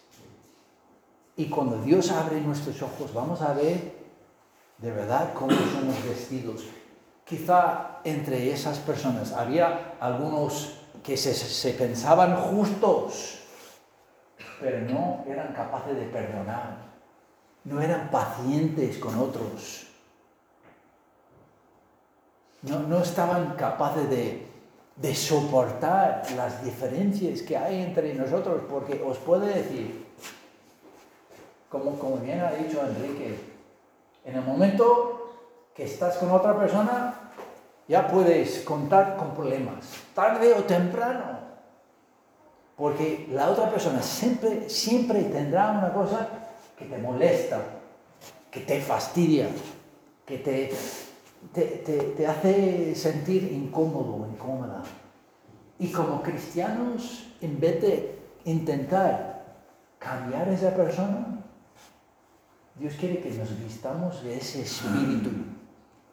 Y 1.36 1.46
cuando 1.46 1.82
Dios 1.82 2.12
abre 2.12 2.42
nuestros 2.42 2.82
ojos, 2.82 3.14
vamos 3.14 3.42
a 3.42 3.54
ver 3.54 4.02
de 4.78 4.92
verdad 4.92 5.34
cómo 5.34 5.52
somos 5.52 6.04
vestidos. 6.08 6.64
Quizá 7.26 8.00
entre 8.04 8.52
esas 8.52 8.80
personas 8.80 9.32
había 9.32 9.96
algunos 10.00 10.81
que 11.04 11.18
se, 11.18 11.74
pensaban 11.74 12.36
justos, 12.36 13.40
pero 14.60 14.82
no 14.82 15.24
eran 15.28 15.54
capaces 15.54 15.96
de 15.96 16.06
perdonar, 16.06 16.78
no 17.64 17.82
eran 17.82 18.10
pacientes 18.10 18.98
con 18.98 19.18
otros, 19.18 19.88
no, 22.64 22.80
no 22.80 23.02
estaban 23.02 23.56
capaces 23.56 24.10
de, 24.10 24.48
de 24.96 25.16
soportar 25.16 26.24
las 26.36 26.64
diferencias 26.64 27.42
que 27.42 27.58
hay 27.58 27.82
entre 27.82 28.14
nosotros, 28.14 28.62
porque 28.70 29.02
os 29.04 29.18
puedo 29.18 29.42
decir, 29.42 30.06
como, 31.70 31.98
como 31.98 32.18
bien 32.18 32.42
ha 32.42 32.52
dicho 32.52 32.86
Enrique, 32.86 33.40
en 34.26 34.36
el 34.36 34.44
momento 34.44 35.34
que 35.74 35.86
estás 35.86 36.18
con 36.18 36.30
otra 36.32 36.58
persona, 36.58 37.21
ya 37.92 38.08
puedes 38.08 38.62
contar 38.62 39.18
con 39.18 39.34
problemas, 39.34 39.86
tarde 40.16 40.54
o 40.54 40.64
temprano. 40.64 41.42
Porque 42.78 43.28
la 43.34 43.50
otra 43.50 43.70
persona 43.70 44.02
siempre, 44.02 44.70
siempre 44.70 45.24
tendrá 45.26 45.72
una 45.72 45.92
cosa 45.92 46.26
que 46.78 46.86
te 46.86 46.98
molesta, 46.98 47.60
que 48.50 48.62
te 48.62 48.80
fastidia, 48.80 49.50
que 50.26 50.38
te, 50.38 50.74
te, 51.54 51.64
te- 52.16 52.26
hace 52.28 52.96
sentir 52.96 53.52
incómodo 53.52 54.26
incómoda. 54.26 54.84
Y 55.78 55.92
como 55.92 56.24
cristianos, 56.24 57.28
en 57.42 57.60
vez 57.60 57.82
de 57.82 58.20
intentar 58.46 59.44
cambiar 60.00 60.48
esa 60.48 60.74
persona, 60.74 61.40
Dios 62.76 62.94
quiere 62.96 63.20
que 63.20 63.32
nos 63.32 63.50
vistamos 63.60 64.24
de 64.24 64.38
ese 64.38 64.62
espíritu. 64.62 65.30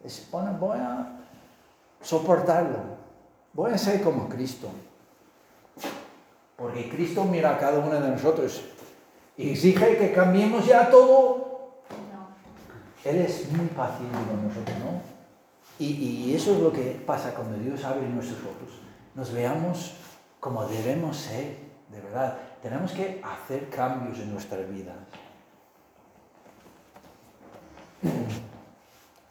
Es, 0.03 0.27
bueno, 0.29 0.57
voy 0.59 0.77
soportarlo. 2.01 2.97
Voy 3.53 3.71
a 3.71 3.77
ser 3.77 4.01
como 4.01 4.29
Cristo. 4.29 4.69
Porque 6.55 6.89
Cristo 6.89 7.23
mira 7.23 7.55
a 7.55 7.57
cada 7.57 7.79
uno 7.79 7.99
de 7.99 8.09
nosotros 8.09 8.61
y 9.37 9.51
exige 9.51 9.97
que 9.97 10.11
cambiemos 10.11 10.65
ya 10.65 10.89
todo. 10.89 11.81
Él 13.05 13.17
es 13.17 13.49
muy 13.51 13.67
paciente 13.67 14.17
con 14.29 14.47
nosotros, 14.47 14.77
¿no? 14.79 15.01
Y, 15.79 15.85
y 15.85 16.35
eso 16.35 16.53
es 16.53 16.59
lo 16.59 16.73
que 16.73 17.01
pasa 17.05 17.33
cuando 17.33 17.57
Dios 17.57 17.83
abre 17.85 18.07
nuestros 18.09 18.39
ojos. 18.39 18.81
Nos 19.15 19.31
veamos 19.31 19.93
como 20.39 20.65
debemos 20.65 21.15
ser, 21.15 21.57
de 21.89 22.01
verdad. 22.01 22.37
Tenemos 22.61 22.91
que 22.91 23.21
hacer 23.23 23.69
cambios 23.69 24.19
en 24.19 24.33
nuestra 24.33 24.57
vida. 24.59 24.93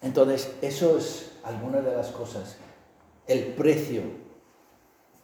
Entonces, 0.01 0.55
eso 0.63 0.97
es 0.97 1.38
alguna 1.49 1.81
de 1.81 1.97
las 1.97 2.09
cosas. 2.09 2.59
El 3.27 3.55
precio. 3.55 4.03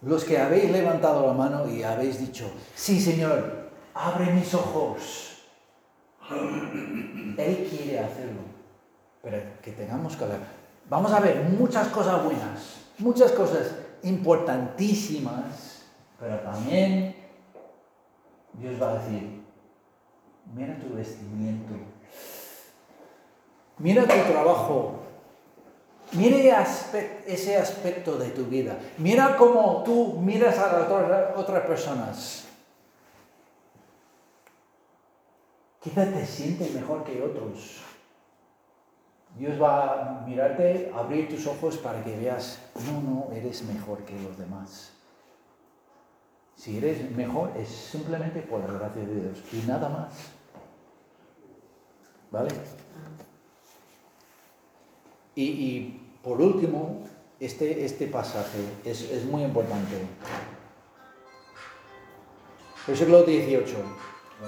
Los 0.01 0.23
que 0.23 0.37
habéis 0.37 0.71
levantado 0.71 1.25
la 1.25 1.33
mano 1.33 1.69
y 1.69 1.83
habéis 1.83 2.19
dicho, 2.19 2.51
sí 2.75 2.99
Señor, 2.99 3.69
abre 3.93 4.31
mis 4.33 4.53
ojos. 4.53 5.43
Él 6.29 7.67
quiere 7.69 7.99
hacerlo, 7.99 8.41
pero 9.21 9.37
que 9.61 9.71
tengamos 9.71 10.15
que 10.15 10.25
ver. 10.25 10.39
Vamos 10.89 11.11
a 11.11 11.19
ver 11.19 11.43
muchas 11.43 11.87
cosas 11.87 12.23
buenas, 12.23 12.91
muchas 12.99 13.31
cosas 13.31 13.75
importantísimas, 14.03 15.83
pero 16.19 16.39
también 16.39 17.15
Dios 18.53 18.81
va 18.81 18.91
a 18.91 18.93
decir, 18.95 19.43
mira 20.53 20.77
tu 20.79 20.95
vestimiento, 20.95 21.73
mira 23.79 24.03
tu 24.03 24.31
trabajo, 24.31 24.94
mira 26.13 26.37
aspe- 26.51 27.23
ese 27.25 27.57
aspecto 27.57 28.17
de 28.17 28.29
tu 28.29 28.45
vida, 28.45 28.77
mira 28.97 29.35
cómo 29.37 29.83
tú 29.83 30.19
miras 30.21 30.57
a 30.59 30.87
otras- 31.35 31.63
personas. 31.65 32.45
Quizá 35.81 36.05
te 36.05 36.25
sientes 36.25 36.73
mejor 36.73 37.03
que 37.03 37.21
otros. 37.21 37.81
Dios 39.37 39.61
va 39.61 39.91
a 40.21 40.21
mirarte, 40.25 40.91
abrir 40.95 41.27
tus 41.29 41.45
ojos 41.45 41.77
para 41.77 42.03
que 42.03 42.15
veas, 42.17 42.59
no, 42.87 43.01
no, 43.01 43.31
eres 43.33 43.63
mejor 43.63 43.99
que 44.05 44.17
los 44.19 44.37
demás. 44.37 44.93
Si 46.55 46.77
eres 46.77 47.11
mejor 47.11 47.51
es 47.57 47.67
simplemente 47.67 48.41
por 48.41 48.61
la 48.61 48.79
gracia 48.79 49.01
de 49.01 49.13
Dios 49.21 49.43
y 49.51 49.57
nada 49.67 49.89
más. 49.89 50.13
¿Vale? 52.31 52.49
Y, 55.35 56.01
por 56.23 56.41
último, 56.41 57.03
este, 57.39 57.85
este 57.85 58.07
pasaje 58.07 58.59
es, 58.85 59.01
es 59.11 59.25
muy 59.25 59.43
importante. 59.43 59.95
Versículo 62.87 63.23
18. 63.23 63.75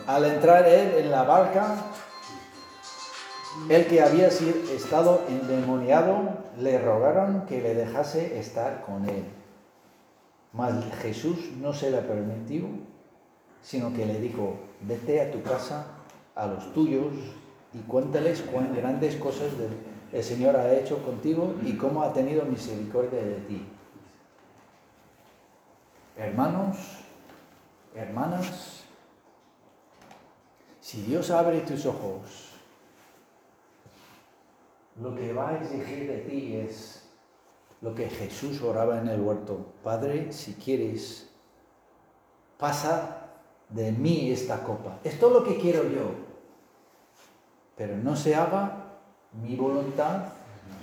Al 0.05 0.25
entrar 0.25 0.67
él 0.67 0.93
en 0.97 1.11
la 1.11 1.23
barca, 1.23 1.75
el 3.69 3.87
que 3.87 4.01
había 4.01 4.29
sido, 4.31 4.55
estado 4.75 5.23
endemoniado 5.27 6.37
le 6.59 6.79
rogaron 6.79 7.45
que 7.45 7.61
le 7.61 7.73
dejase 7.73 8.37
estar 8.39 8.81
con 8.85 9.07
él. 9.09 9.23
Mas 10.53 10.73
Jesús 11.01 11.51
no 11.59 11.73
se 11.73 11.91
le 11.91 11.99
permitió, 11.99 12.65
sino 13.61 13.93
que 13.93 14.05
le 14.05 14.19
dijo, 14.19 14.55
vete 14.81 15.21
a 15.21 15.31
tu 15.31 15.41
casa, 15.41 15.87
a 16.35 16.47
los 16.47 16.73
tuyos, 16.73 17.13
y 17.73 17.79
cuéntales 17.79 18.41
cuán 18.41 18.73
grandes 18.75 19.15
cosas 19.17 19.57
de- 19.57 19.96
el 20.11 20.23
Señor 20.23 20.55
ha 20.55 20.73
hecho 20.73 21.03
contigo 21.03 21.55
y 21.63 21.75
cómo 21.75 22.03
ha 22.03 22.13
tenido 22.13 22.45
misericordia 22.45 23.21
de 23.21 23.35
ti. 23.41 23.65
Hermanos, 26.15 26.77
hermanas, 27.93 28.83
si 30.79 31.01
Dios 31.01 31.29
abre 31.31 31.59
tus 31.61 31.85
ojos, 31.85 32.53
lo 35.01 35.13
que 35.15 35.33
va 35.33 35.49
a 35.49 35.57
exigir 35.57 36.07
de 36.07 36.17
ti 36.19 36.55
es 36.55 37.03
lo 37.81 37.93
que 37.93 38.09
Jesús 38.09 38.61
oraba 38.61 38.99
en 38.99 39.07
el 39.09 39.21
huerto. 39.21 39.73
Padre, 39.83 40.31
si 40.31 40.53
quieres, 40.53 41.29
pasa 42.57 43.27
de 43.69 43.91
mí 43.91 44.31
esta 44.31 44.63
copa. 44.63 44.99
Es 45.03 45.21
lo 45.21 45.43
que 45.43 45.57
quiero 45.57 45.83
yo. 45.83 46.11
Pero 47.75 47.95
no 47.97 48.15
se 48.15 48.33
haga 48.33 48.76
mi 49.41 49.55
voluntad, 49.55 50.23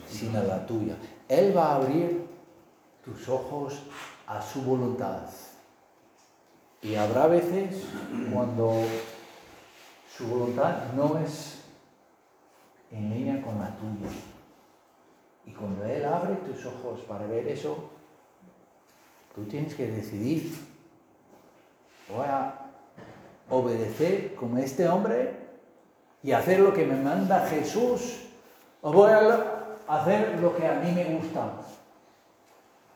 sino 0.08 0.42
la 0.42 0.66
tuya. 0.66 0.96
Él 1.28 1.56
va 1.56 1.72
a 1.72 1.76
abrir 1.76 2.26
tus 3.04 3.28
ojos 3.28 3.82
a 4.26 4.40
su 4.40 4.62
voluntad. 4.62 5.22
Y 6.82 6.94
habrá 6.96 7.26
veces 7.26 7.84
cuando 8.32 8.82
su 10.16 10.26
voluntad 10.26 10.92
no 10.94 11.18
es 11.18 11.62
en 12.90 13.10
línea 13.10 13.42
con 13.42 13.58
la 13.58 13.74
tuya. 13.76 14.10
Y 15.46 15.52
cuando 15.52 15.84
Él 15.84 16.04
abre 16.04 16.36
tus 16.36 16.64
ojos 16.66 17.00
para 17.02 17.26
ver 17.26 17.48
eso, 17.48 17.90
tú 19.34 19.44
tienes 19.44 19.74
que 19.74 19.86
decidir. 19.86 20.54
Voy 22.08 22.26
a 22.26 22.70
obedecer 23.50 24.34
como 24.34 24.58
este 24.58 24.88
hombre 24.88 25.36
y 26.22 26.32
hacer 26.32 26.60
lo 26.60 26.72
que 26.72 26.86
me 26.86 26.96
manda 26.96 27.46
Jesús. 27.46 28.23
O 28.86 28.92
voy 28.92 29.10
a 29.10 29.72
hacer 29.88 30.38
lo 30.40 30.54
que 30.54 30.66
a 30.66 30.74
mí 30.74 30.92
me 30.92 31.16
gusta. 31.16 31.52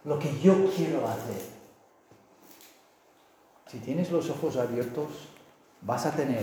Lo 0.05 0.19
que 0.19 0.39
yo 0.39 0.71
quiero 0.77 1.09
hacer. 1.09 1.41
Si 3.69 3.79
tienes 3.79 4.11
los 4.11 4.29
ojos 4.29 4.59
abiertos, 4.59 5.31
vas 5.81 6.05
a 6.05 6.13
tener 6.13 6.43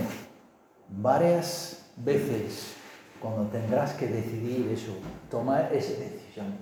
varias 0.88 1.92
veces 1.94 2.74
cuando 3.20 3.44
tendrás 3.44 3.92
que 3.92 4.08
decidir 4.08 4.68
eso, 4.72 4.94
tomar 5.30 5.72
esa 5.72 5.96
decisión. 6.00 6.58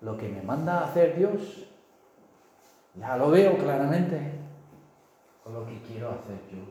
Lo 0.00 0.16
que 0.16 0.28
me 0.28 0.40
manda 0.40 0.78
a 0.78 0.84
hacer 0.84 1.16
Dios, 1.18 1.66
ya 2.94 3.16
lo 3.16 3.30
veo 3.30 3.58
claramente, 3.58 4.20
o 5.44 5.50
lo 5.50 5.66
que 5.66 5.82
quiero 5.82 6.10
hacer 6.10 6.38
yo. 6.52 6.62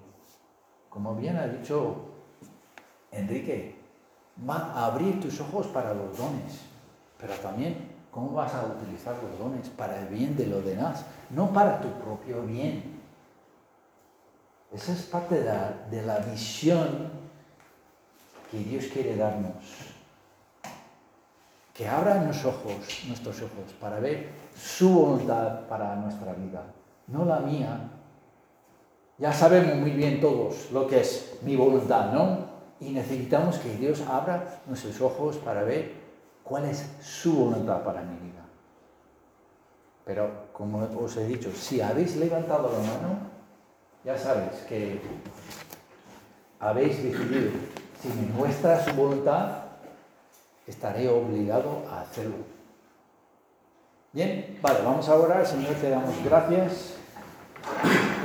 Como 0.90 1.16
bien 1.16 1.36
ha 1.36 1.48
dicho 1.48 1.96
Enrique, 3.12 3.73
va 4.38 4.74
a 4.74 4.86
abrir 4.88 5.20
tus 5.20 5.40
ojos 5.40 5.68
para 5.68 5.94
los 5.94 6.18
dones, 6.18 6.62
pero 7.18 7.34
también 7.36 7.94
cómo 8.12 8.32
vas 8.32 8.54
a 8.54 8.66
utilizar 8.66 9.16
los 9.24 9.40
dones 9.40 9.70
para 9.70 10.00
el 10.00 10.08
bien 10.08 10.36
de 10.36 10.48
los 10.48 10.64
demás, 10.64 11.06
no 11.30 11.52
para 11.52 11.82
tu 11.82 11.90
propio 12.04 12.44
bien. 12.44 13.02
Esa 14.72 14.94
es 14.94 15.04
parte 15.04 15.36
de 15.36 15.46
la, 15.46 15.72
de 15.90 16.02
la 16.02 16.20
visión 16.20 17.10
que 18.50 18.58
Dios 18.60 18.86
quiere 18.92 19.16
darnos. 19.16 19.54
Que 21.74 21.88
abra 21.88 22.24
los 22.24 22.46
ojos, 22.46 22.76
nuestros 23.08 23.38
ojos, 23.38 23.74
para 23.80 24.00
ver 24.00 24.30
su 24.56 24.90
voluntad 24.90 25.62
para 25.62 25.96
nuestra 25.96 26.34
vida, 26.34 26.64
no 27.08 27.26
la 27.26 27.40
mía. 27.40 27.90
Ya 29.18 29.34
sabemos 29.34 29.76
muy 29.78 29.92
bien 29.92 30.22
todos 30.22 30.72
lo 30.72 30.88
que 30.88 31.02
es 31.02 31.40
mi 31.42 31.56
voluntad, 31.56 32.12
¿no? 32.14 32.53
Y 32.84 32.92
necesitamos 32.92 33.58
que 33.58 33.76
Dios 33.78 34.02
abra 34.02 34.62
nuestros 34.68 35.00
ojos 35.02 35.38
para 35.38 35.64
ver 35.64 35.94
cuál 36.44 36.66
es 36.66 36.86
su 37.02 37.34
voluntad 37.34 37.84
para 37.84 38.02
mi 38.02 38.18
vida. 38.18 38.44
Pero, 40.06 40.48
como 40.52 40.80
os 41.00 41.16
he 41.18 41.26
dicho, 41.26 41.52
si 41.52 41.80
habéis 41.80 42.18
levantado 42.18 42.70
la 42.72 42.80
mano, 42.80 43.18
ya 44.04 44.18
sabes 44.18 44.60
que 44.68 45.00
habéis 46.60 47.02
decidido, 47.02 47.52
si 48.02 48.10
me 48.10 48.28
muestra 48.34 48.84
su 48.84 48.94
voluntad, 48.94 49.64
estaré 50.68 51.08
obligado 51.08 51.84
a 51.90 52.02
hacerlo. 52.02 52.36
Bien, 54.12 54.60
vale, 54.62 54.80
vamos 54.84 55.08
a 55.08 55.16
orar, 55.16 55.46
Señor, 55.46 55.74
te 55.76 55.90
damos 55.90 56.14
gracias 56.24 56.96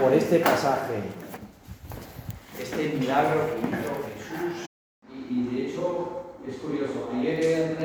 por 0.00 0.12
este 0.12 0.40
pasaje, 0.40 1.00
este 2.60 2.88
milagro 2.94 3.40
que 3.54 3.68
hizo 3.68 3.92
Jesús. 4.04 4.66
Y, 5.12 5.32
y 5.32 5.56
de 5.56 5.68
hecho 5.68 6.34
es 6.58 6.64
curioso, 6.64 7.10
ayer 7.14 7.76